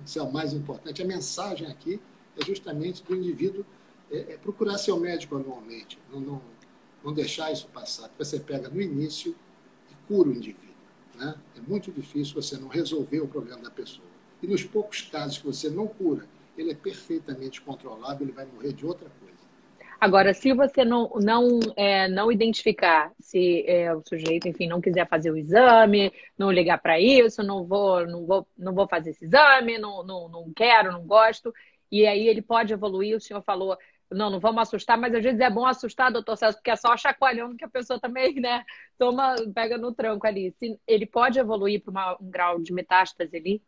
Isso 0.04 0.18
é 0.18 0.22
o 0.22 0.30
mais 0.30 0.52
importante. 0.52 1.02
A 1.02 1.06
mensagem 1.06 1.66
aqui 1.66 2.00
é 2.40 2.44
justamente 2.44 3.02
do 3.02 3.14
indivíduo 3.14 3.64
é, 4.10 4.34
é 4.34 4.36
procurar 4.36 4.78
seu 4.78 4.98
médico 4.98 5.36
anualmente, 5.36 5.98
não, 6.12 6.20
não, 6.20 6.42
não 7.02 7.12
deixar 7.12 7.52
isso 7.52 7.66
passar. 7.68 8.10
Você 8.18 8.38
pega 8.40 8.68
no 8.68 8.80
início 8.80 9.34
e 9.90 9.94
cura 10.06 10.28
o 10.28 10.32
indivíduo. 10.32 10.74
Né? 11.14 11.34
É 11.56 11.60
muito 11.60 11.90
difícil 11.92 12.34
você 12.34 12.56
não 12.56 12.68
resolver 12.68 13.20
o 13.20 13.28
problema 13.28 13.62
da 13.62 13.70
pessoa. 13.70 14.06
E 14.42 14.46
nos 14.46 14.64
poucos 14.64 15.02
casos 15.02 15.38
que 15.38 15.46
você 15.46 15.70
não 15.70 15.86
cura, 15.86 16.26
ele 16.56 16.70
é 16.70 16.74
perfeitamente 16.74 17.60
controlável, 17.60 18.26
ele 18.26 18.32
vai 18.32 18.46
morrer 18.46 18.72
de 18.72 18.86
outra 18.86 19.08
coisa. 19.20 19.24
Agora, 20.00 20.34
se 20.34 20.52
você 20.52 20.84
não, 20.84 21.10
não, 21.20 21.60
é, 21.76 22.08
não 22.08 22.30
identificar 22.30 23.10
se 23.18 23.64
é, 23.66 23.94
o 23.94 24.02
sujeito, 24.06 24.46
enfim, 24.46 24.66
não 24.66 24.80
quiser 24.80 25.08
fazer 25.08 25.30
o 25.30 25.36
exame, 25.36 26.12
não 26.36 26.52
ligar 26.52 26.76
para 26.78 27.00
isso, 27.00 27.42
não 27.42 27.64
vou, 27.64 28.06
não, 28.06 28.26
vou, 28.26 28.46
não 28.58 28.74
vou 28.74 28.86
fazer 28.86 29.10
esse 29.10 29.24
exame, 29.24 29.78
não, 29.78 30.04
não, 30.04 30.28
não 30.28 30.52
quero, 30.52 30.92
não 30.92 31.06
gosto, 31.06 31.54
e 31.90 32.06
aí 32.06 32.26
ele 32.26 32.42
pode 32.42 32.72
evoluir, 32.72 33.16
o 33.16 33.20
senhor 33.20 33.42
falou 33.42 33.76
não, 34.10 34.30
não 34.30 34.40
vamos 34.40 34.62
assustar, 34.62 34.98
mas 34.98 35.14
às 35.14 35.22
vezes 35.22 35.40
é 35.40 35.50
bom 35.50 35.66
assustar, 35.66 36.12
doutor 36.12 36.36
Celso, 36.36 36.58
porque 36.58 36.70
é 36.70 36.76
só 36.76 36.96
chacoalhando 36.96 37.56
que 37.56 37.64
a 37.64 37.68
pessoa 37.68 37.98
também, 37.98 38.34
né, 38.34 38.64
toma, 38.98 39.34
pega 39.54 39.76
no 39.76 39.92
tranco 39.92 40.26
ali. 40.26 40.54
Ele 40.86 41.06
pode 41.06 41.38
evoluir 41.38 41.82
para 41.82 42.16
um 42.20 42.30
grau 42.30 42.60
de 42.60 42.72
metástase 42.72 43.36
ali? 43.36 43.62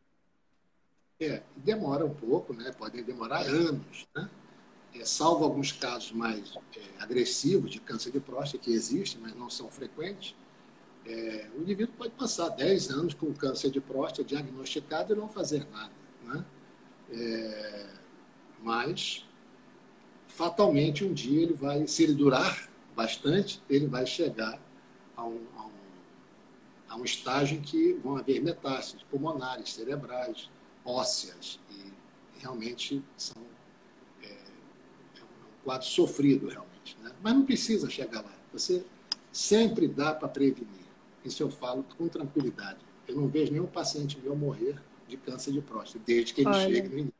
É, 1.18 1.42
demora 1.56 2.04
um 2.04 2.14
pouco, 2.14 2.52
né? 2.52 2.70
Podem 2.76 3.02
demorar 3.02 3.40
anos, 3.40 4.06
né? 4.14 4.30
É, 4.94 5.04
salvo 5.04 5.44
alguns 5.44 5.72
casos 5.72 6.12
mais 6.12 6.56
é, 6.76 7.02
agressivos 7.02 7.70
de 7.70 7.80
câncer 7.80 8.10
de 8.10 8.20
próstata 8.20 8.62
que 8.62 8.70
existem, 8.70 9.20
mas 9.20 9.34
não 9.34 9.48
são 9.48 9.70
frequentes, 9.70 10.34
é, 11.06 11.46
o 11.56 11.62
indivíduo 11.62 11.94
pode 11.96 12.12
passar 12.14 12.48
10 12.48 12.90
anos 12.90 13.14
com 13.14 13.32
câncer 13.32 13.70
de 13.70 13.80
próstata 13.80 14.24
diagnosticado 14.24 15.12
e 15.12 15.16
não 15.16 15.28
fazer 15.28 15.66
nada. 15.70 15.92
Né? 16.24 16.44
É, 17.12 17.86
mas, 18.62 19.24
fatalmente, 20.26 21.04
um 21.04 21.12
dia 21.12 21.42
ele 21.42 21.54
vai, 21.54 21.86
se 21.86 22.02
ele 22.02 22.14
durar 22.14 22.68
bastante, 22.94 23.62
ele 23.68 23.86
vai 23.86 24.06
chegar 24.06 24.60
a 25.16 25.24
um, 25.24 25.40
a 25.56 25.66
um, 25.66 25.70
a 26.88 26.96
um 26.96 27.04
estágio 27.04 27.58
em 27.58 27.60
que 27.60 27.92
vão 27.94 28.16
haver 28.16 28.42
metástases 28.42 29.02
pulmonares, 29.04 29.72
cerebrais, 29.72 30.50
ósseas, 30.84 31.60
e 31.70 31.92
realmente 32.40 33.02
são, 33.16 33.42
é, 34.22 34.26
é 34.26 35.22
um 35.22 35.64
quadro 35.64 35.86
sofrido, 35.86 36.48
realmente. 36.48 36.96
Né? 37.02 37.12
Mas 37.22 37.34
não 37.34 37.44
precisa 37.44 37.90
chegar 37.90 38.22
lá. 38.22 38.32
Você 38.52 38.84
sempre 39.32 39.86
dá 39.86 40.14
para 40.14 40.28
prevenir. 40.28 40.86
Isso 41.24 41.42
eu 41.42 41.50
falo 41.50 41.84
com 41.98 42.08
tranquilidade. 42.08 42.78
Eu 43.06 43.16
não 43.16 43.28
vejo 43.28 43.52
nenhum 43.52 43.66
paciente 43.66 44.18
meu 44.22 44.34
morrer 44.34 44.80
de 45.06 45.16
câncer 45.16 45.52
de 45.52 45.60
próstata, 45.60 46.04
desde 46.06 46.32
que 46.32 46.40
ele 46.40 46.50
Olha. 46.50 46.60
chegue 46.60 46.88
no 46.88 46.98
início. 46.98 47.15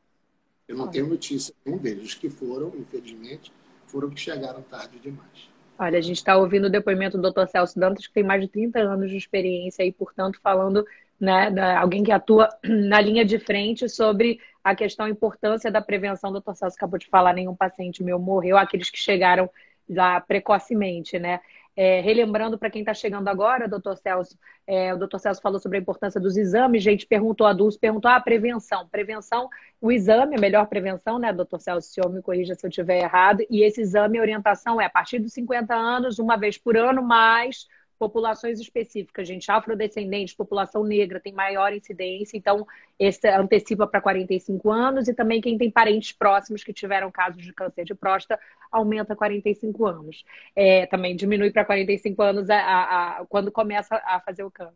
Eu 0.67 0.75
não 0.75 0.83
Olha. 0.83 0.91
tenho 0.91 1.07
notícia 1.07 1.53
de 1.65 1.71
um 1.71 1.77
deles. 1.77 2.05
Os 2.05 2.13
que 2.13 2.29
foram, 2.29 2.71
infelizmente, 2.75 3.51
foram 3.87 4.09
que 4.09 4.19
chegaram 4.19 4.61
tarde 4.63 4.99
demais. 4.99 5.49
Olha, 5.79 5.97
a 5.97 6.01
gente 6.01 6.17
está 6.17 6.35
ouvindo 6.35 6.65
o 6.65 6.69
depoimento 6.69 7.17
do 7.17 7.31
Dr. 7.31 7.47
Celso 7.47 7.79
Dantas, 7.79 8.07
que 8.07 8.13
tem 8.13 8.23
mais 8.23 8.41
de 8.41 8.47
30 8.47 8.79
anos 8.79 9.09
de 9.09 9.17
experiência 9.17 9.83
e, 9.83 9.91
portanto, 9.91 10.39
falando, 10.41 10.85
né, 11.19 11.51
da, 11.51 11.79
alguém 11.79 12.03
que 12.03 12.11
atua 12.11 12.49
na 12.65 12.99
linha 12.99 13.23
de 13.23 13.39
frente 13.39 13.87
sobre 13.87 14.39
a 14.63 14.75
questão, 14.75 15.05
a 15.05 15.09
importância 15.09 15.71
da 15.71 15.81
prevenção. 15.81 16.31
O 16.31 16.39
Dr. 16.39 16.53
Celso 16.55 16.75
acabou 16.75 16.99
de 16.99 17.07
falar, 17.07 17.33
nenhum 17.33 17.55
paciente 17.55 18.03
meu 18.03 18.19
morreu, 18.19 18.57
aqueles 18.57 18.89
que 18.89 18.97
chegaram 18.97 19.49
já 19.89 20.19
precocemente, 20.19 21.17
né? 21.17 21.39
É, 21.79 22.01
relembrando 22.01 22.57
para 22.57 22.71
quem 22.71 22.81
está 22.81 22.91
chegando 22.91 23.27
agora, 23.27 23.67
doutor 23.67 23.95
Celso, 23.97 24.35
é, 24.65 24.91
o 24.95 24.97
doutor 24.97 25.19
Celso 25.19 25.39
falou 25.39 25.59
sobre 25.59 25.77
a 25.77 25.81
importância 25.81 26.19
dos 26.19 26.35
exames, 26.35 26.81
gente 26.81 27.05
perguntou 27.05 27.45
a 27.45 27.53
Dulce, 27.53 27.77
perguntou 27.77 28.09
a 28.09 28.15
ah, 28.15 28.19
prevenção. 28.19 28.87
Prevenção, 28.87 29.47
o 29.79 29.91
exame, 29.91 30.35
a 30.35 30.39
melhor 30.39 30.65
prevenção, 30.65 31.19
né, 31.19 31.31
doutor 31.31 31.59
Celso, 31.59 31.87
o 31.87 31.93
senhor 31.93 32.11
me 32.11 32.19
corrija 32.19 32.55
se 32.55 32.65
eu 32.65 32.69
estiver 32.69 33.03
errado, 33.03 33.43
e 33.47 33.63
esse 33.63 33.81
exame, 33.81 34.17
a 34.17 34.21
orientação 34.21 34.81
é 34.81 34.85
a 34.85 34.89
partir 34.89 35.19
dos 35.19 35.33
50 35.33 35.75
anos, 35.75 36.17
uma 36.17 36.35
vez 36.35 36.57
por 36.57 36.75
ano, 36.75 37.03
mais 37.03 37.67
populações 37.97 38.59
específicas, 38.59 39.27
gente, 39.27 39.49
afrodescendentes, 39.51 40.35
população 40.35 40.83
negra 40.83 41.19
tem 41.19 41.33
maior 41.33 41.73
incidência, 41.73 42.37
então 42.37 42.65
esse 42.99 43.27
antecipa 43.27 43.87
para 43.87 44.01
45 44.01 44.71
anos 44.71 45.07
e 45.07 45.13
também 45.13 45.41
quem 45.41 45.57
tem 45.57 45.69
parentes 45.69 46.11
próximos 46.11 46.63
que 46.63 46.73
tiveram 46.73 47.11
casos 47.11 47.43
de 47.43 47.53
câncer 47.53 47.85
de 47.85 47.95
próstata 47.95 48.41
aumenta 48.71 49.15
45 49.15 49.85
anos. 49.85 50.23
É, 50.55 50.85
também 50.85 51.15
diminui 51.15 51.51
para 51.51 51.65
45 51.65 52.21
anos 52.21 52.49
a, 52.49 52.57
a, 52.57 53.17
a, 53.19 53.25
quando 53.25 53.51
começa 53.51 53.95
a 53.95 54.19
fazer 54.19 54.43
o 54.43 54.51
câncer. 54.51 54.73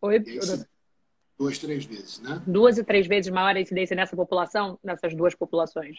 Oi? 0.00 0.16
Esse, 0.16 0.66
duas, 1.38 1.58
três 1.58 1.84
vezes, 1.84 2.20
né? 2.20 2.42
Duas 2.46 2.78
e 2.78 2.84
três 2.84 3.06
vezes 3.06 3.30
maior 3.30 3.56
a 3.56 3.60
incidência 3.60 3.94
nessa 3.94 4.16
população, 4.16 4.78
nessas 4.82 5.14
duas 5.14 5.34
populações. 5.34 5.98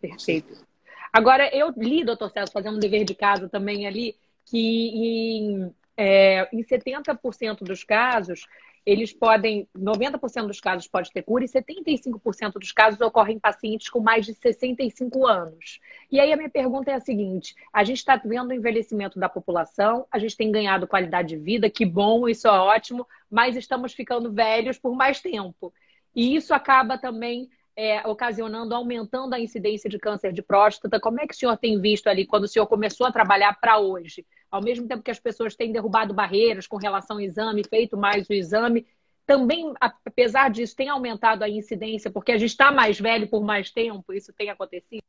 Perfeito. 0.00 0.66
Agora, 1.12 1.48
eu 1.54 1.72
li, 1.76 2.04
doutor 2.04 2.30
Celso, 2.30 2.52
fazendo 2.52 2.76
um 2.76 2.80
dever 2.80 3.04
de 3.04 3.14
casa 3.14 3.48
também 3.48 3.86
ali, 3.86 4.14
que 4.48 4.58
em, 4.58 5.74
é, 5.96 6.48
em 6.52 6.62
70% 6.62 7.58
dos 7.64 7.84
casos, 7.84 8.46
eles 8.86 9.12
podem, 9.12 9.68
90% 9.76 10.46
dos 10.46 10.60
casos 10.60 10.88
pode 10.88 11.12
ter 11.12 11.22
cura 11.22 11.44
e 11.44 11.48
75% 11.48 12.54
dos 12.54 12.72
casos 12.72 12.98
ocorrem 13.00 13.36
em 13.36 13.38
pacientes 13.38 13.90
com 13.90 14.00
mais 14.00 14.24
de 14.24 14.32
65 14.34 15.26
anos. 15.26 15.78
E 16.10 16.18
aí 16.18 16.32
a 16.32 16.36
minha 16.36 16.48
pergunta 16.48 16.90
é 16.90 16.94
a 16.94 17.00
seguinte: 17.00 17.54
a 17.72 17.84
gente 17.84 17.98
está 17.98 18.16
vendo 18.16 18.50
o 18.50 18.54
envelhecimento 18.54 19.18
da 19.18 19.28
população, 19.28 20.06
a 20.10 20.18
gente 20.18 20.36
tem 20.36 20.50
ganhado 20.50 20.86
qualidade 20.86 21.28
de 21.28 21.36
vida, 21.36 21.68
que 21.68 21.84
bom, 21.84 22.26
isso 22.26 22.48
é 22.48 22.50
ótimo, 22.50 23.06
mas 23.30 23.56
estamos 23.56 23.92
ficando 23.92 24.32
velhos 24.32 24.78
por 24.78 24.94
mais 24.96 25.20
tempo. 25.20 25.72
E 26.14 26.34
isso 26.34 26.54
acaba 26.54 26.96
também 26.96 27.50
é, 27.76 28.04
ocasionando, 28.08 28.74
aumentando 28.74 29.34
a 29.34 29.38
incidência 29.40 29.88
de 29.88 29.98
câncer 29.98 30.32
de 30.32 30.42
próstata. 30.42 30.98
Como 30.98 31.20
é 31.20 31.26
que 31.26 31.34
o 31.34 31.36
senhor 31.36 31.56
tem 31.58 31.80
visto 31.80 32.08
ali 32.08 32.26
quando 32.26 32.44
o 32.44 32.48
senhor 32.48 32.66
começou 32.66 33.06
a 33.06 33.12
trabalhar 33.12 33.52
para 33.60 33.78
hoje? 33.78 34.26
Ao 34.50 34.62
mesmo 34.62 34.86
tempo 34.88 35.02
que 35.02 35.10
as 35.10 35.20
pessoas 35.20 35.54
têm 35.54 35.72
derrubado 35.72 36.14
barreiras 36.14 36.66
com 36.66 36.76
relação 36.76 37.16
ao 37.16 37.20
exame, 37.22 37.62
feito 37.68 37.96
mais 37.96 38.28
o 38.28 38.32
exame, 38.32 38.86
também, 39.26 39.74
apesar 39.80 40.50
disso, 40.50 40.74
tem 40.74 40.88
aumentado 40.88 41.42
a 41.42 41.48
incidência, 41.48 42.10
porque 42.10 42.32
a 42.32 42.38
gente 42.38 42.50
está 42.50 42.72
mais 42.72 42.98
velho 42.98 43.28
por 43.28 43.44
mais 43.44 43.70
tempo, 43.70 44.12
isso 44.12 44.32
tem 44.32 44.48
acontecido? 44.48 45.02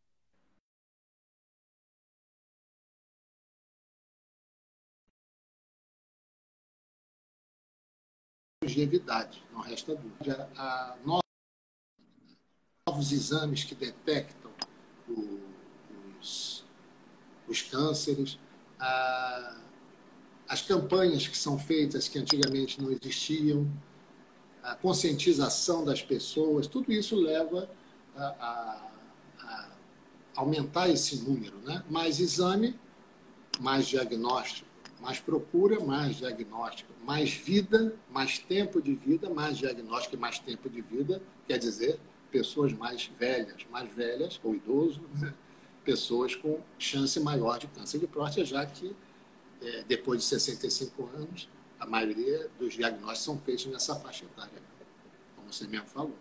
longevidade, 8.69 9.43
não 9.52 9.62
resta 9.62 9.95
dúvida. 9.95 10.49
Novos 12.88 13.12
exames 13.12 13.63
que 13.63 13.75
detectam 13.75 14.52
os, 16.19 16.65
os 17.47 17.62
cânceres, 17.62 18.38
as 18.79 20.61
campanhas 20.61 21.27
que 21.27 21.37
são 21.37 21.59
feitas 21.59 22.07
que 22.07 22.17
antigamente 22.17 22.81
não 22.81 22.91
existiam, 22.91 23.67
a 24.63 24.75
conscientização 24.75 25.85
das 25.85 26.01
pessoas, 26.01 26.67
tudo 26.67 26.91
isso 26.91 27.15
leva 27.15 27.69
a, 28.15 28.23
a, 28.23 28.91
a 29.41 29.69
aumentar 30.35 30.89
esse 30.89 31.17
número. 31.17 31.57
Né? 31.59 31.83
Mais 31.89 32.19
exame, 32.19 32.75
mais 33.59 33.87
diagnóstico, 33.87 34.67
mais 34.99 35.19
procura, 35.19 35.79
mais 35.79 36.17
diagnóstico, 36.17 36.91
mais 37.05 37.31
vida, 37.31 37.95
mais 38.11 38.39
tempo 38.39 38.81
de 38.81 38.95
vida, 38.95 39.29
mais 39.29 39.57
diagnóstico 39.57 40.15
e 40.15 40.19
mais 40.19 40.39
tempo 40.39 40.69
de 40.69 40.81
vida, 40.81 41.21
quer 41.47 41.57
dizer, 41.57 41.99
pessoas 42.31 42.73
mais 42.73 43.09
velhas, 43.19 43.65
mais 43.71 43.91
velhas 43.93 44.39
ou 44.43 44.55
idoso, 44.55 45.01
né? 45.19 45.33
Pessoas 45.89 46.36
com 46.36 46.60
chance 46.78 47.19
maior 47.19 47.58
de 47.58 47.65
câncer 47.67 47.97
de 47.97 48.06
próstata, 48.06 48.45
já 48.45 48.63
que 48.63 48.95
é, 49.60 49.84
depois 49.88 50.19
de 50.19 50.25
65 50.28 51.10
anos, 51.15 51.49
a 51.80 51.86
maioria 51.88 52.47
dos 52.60 52.75
diagnósticos 52.75 53.23
são 53.23 53.39
feitos 53.39 53.65
nessa 53.65 53.95
faixa 53.95 54.23
etária, 54.23 54.62
como 55.36 55.52
você 55.52 55.65
mesmo 55.67 55.88
falou. 55.88 56.13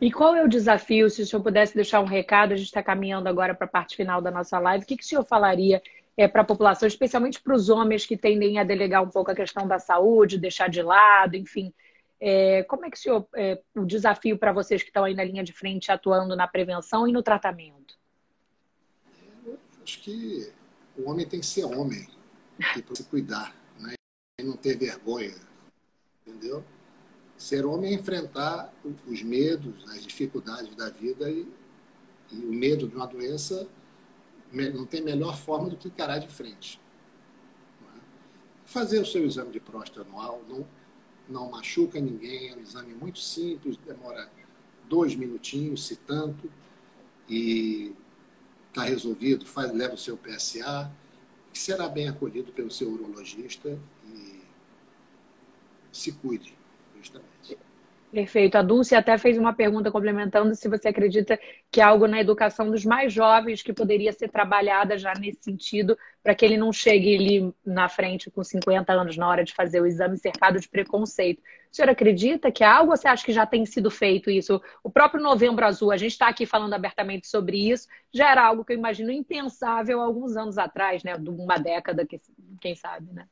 E 0.00 0.12
qual 0.12 0.36
é 0.36 0.44
o 0.44 0.48
desafio, 0.48 1.10
se 1.10 1.22
o 1.22 1.26
senhor 1.26 1.42
pudesse 1.42 1.74
deixar 1.74 2.00
um 2.00 2.04
recado, 2.04 2.52
a 2.52 2.56
gente 2.56 2.66
está 2.66 2.82
caminhando 2.84 3.28
agora 3.28 3.52
para 3.52 3.66
a 3.66 3.70
parte 3.70 3.96
final 3.96 4.22
da 4.22 4.30
nossa 4.30 4.60
live, 4.60 4.84
o 4.84 4.86
que, 4.86 4.96
que 4.96 5.02
o 5.02 5.06
senhor 5.06 5.24
falaria 5.24 5.82
é, 6.16 6.28
para 6.28 6.42
a 6.42 6.44
população, 6.44 6.86
especialmente 6.86 7.42
para 7.42 7.54
os 7.54 7.68
homens 7.68 8.06
que 8.06 8.16
tendem 8.16 8.60
a 8.60 8.64
delegar 8.64 9.02
um 9.02 9.10
pouco 9.10 9.32
a 9.32 9.34
questão 9.34 9.66
da 9.66 9.80
saúde, 9.80 10.38
deixar 10.38 10.68
de 10.68 10.82
lado, 10.82 11.34
enfim, 11.34 11.74
é, 12.20 12.62
como 12.62 12.86
é 12.86 12.90
que 12.90 12.96
o 12.96 13.00
senhor, 13.00 13.26
é, 13.34 13.60
o 13.74 13.84
desafio 13.84 14.38
para 14.38 14.52
vocês 14.52 14.82
que 14.82 14.88
estão 14.88 15.02
aí 15.02 15.14
na 15.14 15.24
linha 15.24 15.42
de 15.42 15.52
frente 15.52 15.90
atuando 15.90 16.36
na 16.36 16.46
prevenção 16.46 17.08
e 17.08 17.12
no 17.12 17.22
tratamento? 17.22 17.93
Acho 19.84 20.00
que 20.00 20.50
o 20.96 21.10
homem 21.10 21.26
tem 21.26 21.40
que 21.40 21.46
ser 21.46 21.64
homem 21.64 22.08
e 22.76 22.82
para 22.82 22.96
se 22.96 23.04
cuidar, 23.04 23.54
né? 23.78 23.94
E 24.40 24.42
não 24.42 24.56
ter 24.56 24.78
vergonha, 24.78 25.34
entendeu? 26.26 26.64
Ser 27.36 27.66
homem 27.66 27.92
é 27.92 27.94
enfrentar 27.94 28.72
os 29.06 29.22
medos, 29.22 29.84
as 29.90 30.02
dificuldades 30.02 30.74
da 30.74 30.88
vida 30.88 31.30
e, 31.30 31.46
e 32.32 32.36
o 32.36 32.52
medo 32.52 32.88
de 32.88 32.96
uma 32.96 33.06
doença 33.06 33.68
não 34.50 34.86
tem 34.86 35.02
melhor 35.02 35.36
forma 35.36 35.68
do 35.68 35.76
que 35.76 35.88
encarar 35.88 36.18
de 36.18 36.28
frente. 36.28 36.80
É? 37.82 38.00
Fazer 38.64 39.00
o 39.00 39.06
seu 39.06 39.24
exame 39.26 39.50
de 39.50 39.60
próstata 39.60 40.02
anual, 40.08 40.42
não 40.48 40.66
não 41.28 41.50
machuca 41.50 42.00
ninguém, 42.00 42.50
é 42.50 42.56
um 42.56 42.60
exame 42.60 42.94
muito 42.94 43.18
simples, 43.18 43.76
demora 43.78 44.30
dois 44.88 45.14
minutinhos, 45.16 45.86
se 45.86 45.96
tanto, 45.96 46.50
e 47.28 47.94
está 48.74 48.82
resolvido, 48.82 49.46
faz, 49.46 49.72
leva 49.72 49.94
o 49.94 49.98
seu 49.98 50.16
PSA, 50.16 50.90
que 51.52 51.58
será 51.58 51.88
bem 51.88 52.08
acolhido 52.08 52.50
pelo 52.52 52.72
seu 52.72 52.90
urologista 52.90 53.78
e 54.04 54.42
se 55.92 56.10
cuide, 56.10 56.52
justamente. 56.96 57.56
Perfeito. 58.14 58.54
A 58.56 58.62
Dulce 58.62 58.94
até 58.94 59.18
fez 59.18 59.36
uma 59.36 59.52
pergunta 59.52 59.90
complementando 59.90 60.54
se 60.54 60.68
você 60.68 60.86
acredita 60.86 61.36
que 61.68 61.80
há 61.80 61.88
algo 61.88 62.06
na 62.06 62.20
educação 62.20 62.70
dos 62.70 62.84
mais 62.84 63.12
jovens 63.12 63.60
que 63.60 63.72
poderia 63.72 64.12
ser 64.12 64.28
trabalhada 64.28 64.96
já 64.96 65.12
nesse 65.14 65.42
sentido, 65.42 65.98
para 66.22 66.32
que 66.32 66.44
ele 66.44 66.56
não 66.56 66.72
chegue 66.72 67.16
ali 67.16 67.52
na 67.66 67.88
frente 67.88 68.30
com 68.30 68.44
50 68.44 68.92
anos 68.92 69.16
na 69.16 69.28
hora 69.28 69.42
de 69.42 69.52
fazer 69.52 69.80
o 69.80 69.86
exame 69.86 70.16
cercado 70.16 70.60
de 70.60 70.68
preconceito. 70.68 71.40
O 71.40 71.74
senhor 71.74 71.88
acredita 71.88 72.52
que 72.52 72.62
há 72.62 72.76
algo 72.76 72.92
ou 72.92 72.96
você 72.96 73.08
acha 73.08 73.24
que 73.24 73.32
já 73.32 73.44
tem 73.44 73.66
sido 73.66 73.90
feito 73.90 74.30
isso? 74.30 74.62
O 74.84 74.88
próprio 74.88 75.20
Novembro 75.20 75.66
Azul, 75.66 75.90
a 75.90 75.96
gente 75.96 76.12
está 76.12 76.28
aqui 76.28 76.46
falando 76.46 76.74
abertamente 76.74 77.26
sobre 77.26 77.68
isso, 77.68 77.88
já 78.12 78.30
era 78.30 78.46
algo 78.46 78.64
que 78.64 78.72
eu 78.74 78.78
imagino 78.78 79.10
impensável 79.10 80.00
alguns 80.00 80.36
anos 80.36 80.56
atrás, 80.56 81.02
né? 81.02 81.18
De 81.18 81.30
uma 81.30 81.58
década, 81.58 82.06
quem 82.60 82.76
sabe, 82.76 83.12
né? 83.12 83.26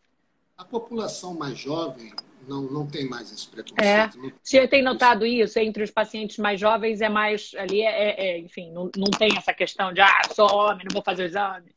A 0.58 0.64
população 0.64 1.34
mais 1.34 1.56
jovem 1.56 2.12
não, 2.46 2.62
não 2.62 2.86
tem 2.86 3.08
mais 3.08 3.32
esse 3.32 3.46
preconceito. 3.48 4.26
É. 4.26 4.32
Você 4.42 4.66
tem 4.66 4.82
notado 4.82 5.24
isso 5.24 5.58
entre 5.58 5.82
os 5.82 5.90
pacientes 5.90 6.38
mais 6.38 6.58
jovens? 6.58 7.00
É 7.00 7.08
mais 7.08 7.52
ali, 7.56 7.82
é, 7.82 7.86
é, 7.86 8.26
é, 8.26 8.38
enfim, 8.38 8.72
não, 8.72 8.90
não 8.96 9.10
tem 9.10 9.36
essa 9.36 9.52
questão 9.52 9.92
de 9.92 10.00
ah, 10.00 10.22
sou 10.34 10.52
homem, 10.52 10.84
não 10.88 10.94
vou 10.94 11.02
fazer 11.02 11.24
o 11.24 11.26
exame. 11.26 11.72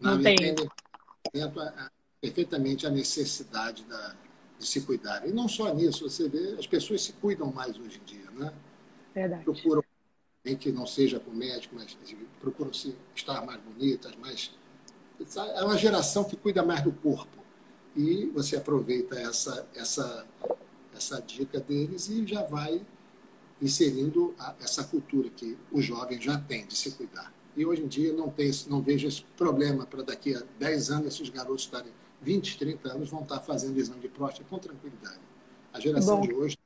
Não, 0.00 0.16
não 0.16 0.22
tem. 0.22 0.36
perfeitamente 2.20 2.86
a 2.86 2.90
necessidade 2.90 3.84
da, 3.84 4.14
de 4.58 4.66
se 4.66 4.80
cuidar. 4.82 5.26
E 5.26 5.32
não 5.32 5.48
só 5.48 5.72
nisso, 5.72 6.08
você 6.08 6.28
vê, 6.28 6.56
as 6.58 6.66
pessoas 6.66 7.02
se 7.02 7.12
cuidam 7.14 7.52
mais 7.52 7.78
hoje 7.78 8.00
em 8.00 8.04
dia, 8.04 8.30
né? 8.32 8.52
Verdade. 9.14 9.44
Procuram, 9.44 9.82
nem 10.44 10.56
que 10.56 10.70
não 10.70 10.86
seja 10.86 11.18
com 11.20 11.30
médico, 11.30 11.74
mas 11.76 11.96
procuram 12.40 12.72
se 12.72 12.96
estar 13.14 13.44
mais 13.44 13.60
bonitas, 13.60 14.14
mais. 14.16 14.52
É 15.56 15.64
uma 15.64 15.76
geração 15.76 16.22
que 16.22 16.36
cuida 16.36 16.62
mais 16.62 16.80
do 16.82 16.92
corpo 16.92 17.37
e 17.98 18.26
você 18.26 18.56
aproveita 18.56 19.18
essa, 19.18 19.66
essa, 19.74 20.24
essa 20.94 21.20
dica 21.20 21.58
deles 21.58 22.08
e 22.08 22.24
já 22.24 22.44
vai 22.44 22.80
inserindo 23.60 24.36
a, 24.38 24.54
essa 24.60 24.84
cultura 24.84 25.28
que 25.30 25.58
o 25.72 25.82
jovem 25.82 26.20
já 26.20 26.38
tem 26.38 26.64
de 26.64 26.76
se 26.76 26.92
cuidar. 26.92 27.34
E 27.56 27.66
hoje 27.66 27.82
em 27.82 27.88
dia 27.88 28.12
não, 28.12 28.30
tem, 28.30 28.52
não 28.68 28.80
vejo 28.80 29.08
esse 29.08 29.24
problema 29.36 29.84
para 29.84 30.04
daqui 30.04 30.32
a 30.32 30.44
10 30.60 30.90
anos 30.92 31.06
esses 31.14 31.28
garotos 31.28 31.62
estarem 31.62 31.90
20, 32.22 32.56
30 32.56 32.88
anos 32.88 33.10
vão 33.10 33.22
estar 33.22 33.40
fazendo 33.40 33.76
exame 33.76 34.00
de 34.00 34.08
próstata 34.08 34.46
com 34.48 34.60
tranquilidade. 34.60 35.18
A 35.72 35.80
geração 35.80 36.20
Bom. 36.20 36.26
de 36.26 36.32
hoje 36.32 36.56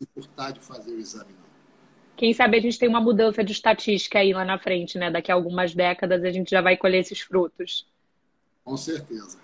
não 0.00 0.06
importar 0.10 0.52
de 0.52 0.60
fazer 0.60 0.92
o 0.92 0.98
exame, 0.98 1.32
não. 1.34 1.48
Quem 2.16 2.32
sabe 2.32 2.56
a 2.56 2.60
gente 2.60 2.78
tem 2.78 2.88
uma 2.88 3.00
mudança 3.00 3.44
de 3.44 3.52
estatística 3.52 4.20
aí 4.20 4.32
lá 4.32 4.44
na 4.44 4.58
frente, 4.58 4.96
né? 4.96 5.10
Daqui 5.10 5.30
a 5.30 5.34
algumas 5.34 5.74
décadas 5.74 6.24
a 6.24 6.30
gente 6.30 6.50
já 6.50 6.62
vai 6.62 6.78
colher 6.78 7.00
esses 7.00 7.20
frutos. 7.20 7.86
Com 8.64 8.76
certeza. 8.76 9.38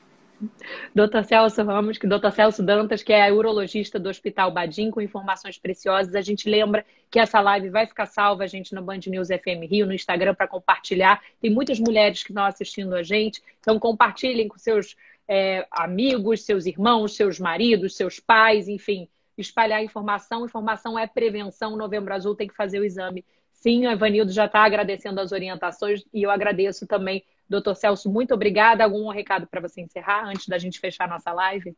Doutor 0.95 1.25
Celso 1.25 1.63
Ramos, 1.65 1.99
que 1.99 2.07
Doutor 2.07 2.33
Celso 2.33 2.63
Dantas, 2.63 3.03
que 3.03 3.13
é 3.13 3.33
urologista 3.33 3.99
do 3.99 4.09
Hospital 4.09 4.51
Badim, 4.51 4.91
com 4.91 5.01
informações 5.01 5.59
preciosas. 5.59 6.15
A 6.15 6.21
gente 6.21 6.49
lembra 6.49 6.85
que 7.11 7.19
essa 7.19 7.41
live 7.41 7.71
vai 7.71 7.87
ficar 7.87 8.07
salva, 8.07 8.45
a 8.45 8.47
gente, 8.47 8.75
no 8.75 8.83
Band 8.83 9.01
News 9.07 9.29
FM 9.29 9.69
Rio, 9.71 9.87
no 9.87 9.93
Instagram, 9.93 10.35
para 10.35 10.49
compartilhar. 10.49 11.23
Tem 11.41 11.51
muitas 11.51 11.79
mulheres 11.79 12.23
que 12.23 12.31
estão 12.31 12.45
assistindo 12.45 12.95
a 12.95 13.03
gente, 13.03 13.43
então 13.61 13.79
compartilhem 13.79 14.49
com 14.49 14.59
seus 14.59 14.97
é, 15.29 15.67
amigos, 15.71 16.45
seus 16.45 16.67
irmãos, 16.67 17.17
seus 17.17 17.39
maridos, 17.39 17.97
seus 17.97 18.21
pais, 18.21 18.69
enfim, 18.69 19.09
espalhar 19.37 19.83
informação. 19.83 20.45
Informação 20.45 20.99
é 20.99 21.07
prevenção. 21.07 21.77
Novembro 21.77 22.15
Azul 22.15 22.35
tem 22.35 22.49
que 22.49 22.57
fazer 22.57 22.81
o 22.81 22.85
exame. 22.85 23.25
Sim, 23.53 23.87
o 23.87 23.91
Evanildo 23.91 24.31
já 24.31 24.45
está 24.45 24.63
agradecendo 24.63 25.21
as 25.21 25.33
orientações 25.33 26.05
e 26.13 26.23
eu 26.23 26.31
agradeço 26.31 26.87
também 26.87 27.25
Doutor 27.55 27.77
Celso, 27.77 28.11
muito 28.11 28.35
obrigada. 28.35 28.83
Algum 28.83 29.09
recado 29.11 29.47
para 29.47 29.61
você 29.61 29.81
encerrar 29.81 30.27
antes 30.27 30.49
da 30.49 30.59
gente 30.59 30.81
fechar 30.81 31.09
nossa 31.09 31.33
live? 31.33 31.77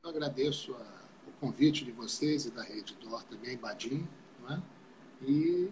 Eu 0.00 0.10
agradeço 0.10 0.72
a, 0.74 1.28
o 1.28 1.32
convite 1.40 1.84
de 1.84 1.90
vocês 1.90 2.46
e 2.46 2.52
da 2.52 2.62
Rede 2.62 2.94
Dor 2.94 3.24
também, 3.24 3.56
Badim, 3.56 4.06
é? 4.48 4.58
e 5.22 5.68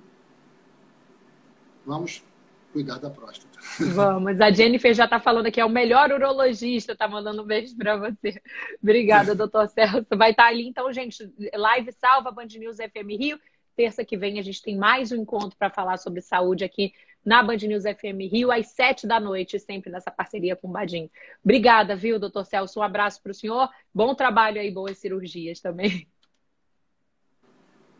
vamos 1.86 2.24
cuidar 2.72 2.98
da 2.98 3.08
próstata. 3.08 3.56
Vamos. 3.94 4.40
A 4.40 4.50
Jennifer 4.50 4.92
já 4.92 5.04
está 5.04 5.20
falando 5.20 5.52
que 5.52 5.60
é 5.60 5.64
o 5.64 5.70
melhor 5.70 6.10
urologista, 6.10 6.90
está 6.90 7.06
mandando 7.06 7.42
um 7.42 7.46
beijo 7.46 7.76
para 7.76 7.96
você. 7.96 8.42
Obrigada, 8.82 9.32
doutor 9.32 9.68
Celso. 9.68 10.08
Vai 10.16 10.32
estar 10.32 10.42
tá 10.42 10.48
ali, 10.48 10.66
então, 10.66 10.92
gente, 10.92 11.32
live 11.54 11.92
salva 11.92 12.32
Band 12.32 12.48
News 12.58 12.78
FM 12.78 13.10
Rio. 13.16 13.38
Terça 13.76 14.04
que 14.04 14.16
vem 14.16 14.40
a 14.40 14.42
gente 14.42 14.60
tem 14.60 14.76
mais 14.76 15.12
um 15.12 15.16
encontro 15.16 15.56
para 15.56 15.70
falar 15.70 15.98
sobre 15.98 16.20
saúde 16.20 16.64
aqui 16.64 16.92
na 17.24 17.42
Band 17.42 17.56
News 17.56 17.84
FM 17.84 18.30
Rio, 18.30 18.52
às 18.52 18.68
sete 18.68 19.06
da 19.06 19.18
noite, 19.18 19.58
sempre 19.58 19.90
nessa 19.90 20.10
parceria 20.10 20.54
com 20.54 20.68
o 20.68 20.72
Badim. 20.72 21.10
Obrigada, 21.42 21.96
viu, 21.96 22.18
doutor 22.18 22.44
Celso? 22.44 22.80
Um 22.80 22.82
abraço 22.82 23.22
para 23.22 23.32
o 23.32 23.34
senhor. 23.34 23.68
Bom 23.92 24.14
trabalho 24.14 24.60
aí, 24.60 24.70
boas 24.70 24.98
cirurgias 24.98 25.60
também. 25.60 26.06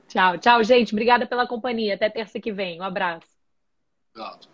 Tchau, 0.09 0.39
tchau, 0.39 0.63
gente. 0.63 0.93
Obrigada 0.93 1.27
pela 1.27 1.47
companhia. 1.47 1.95
Até 1.95 2.09
terça 2.09 2.39
que 2.39 2.53
vem. 2.53 2.81
Um 2.81 2.85
abraço. 2.85 3.27
Tchau. 4.15 4.54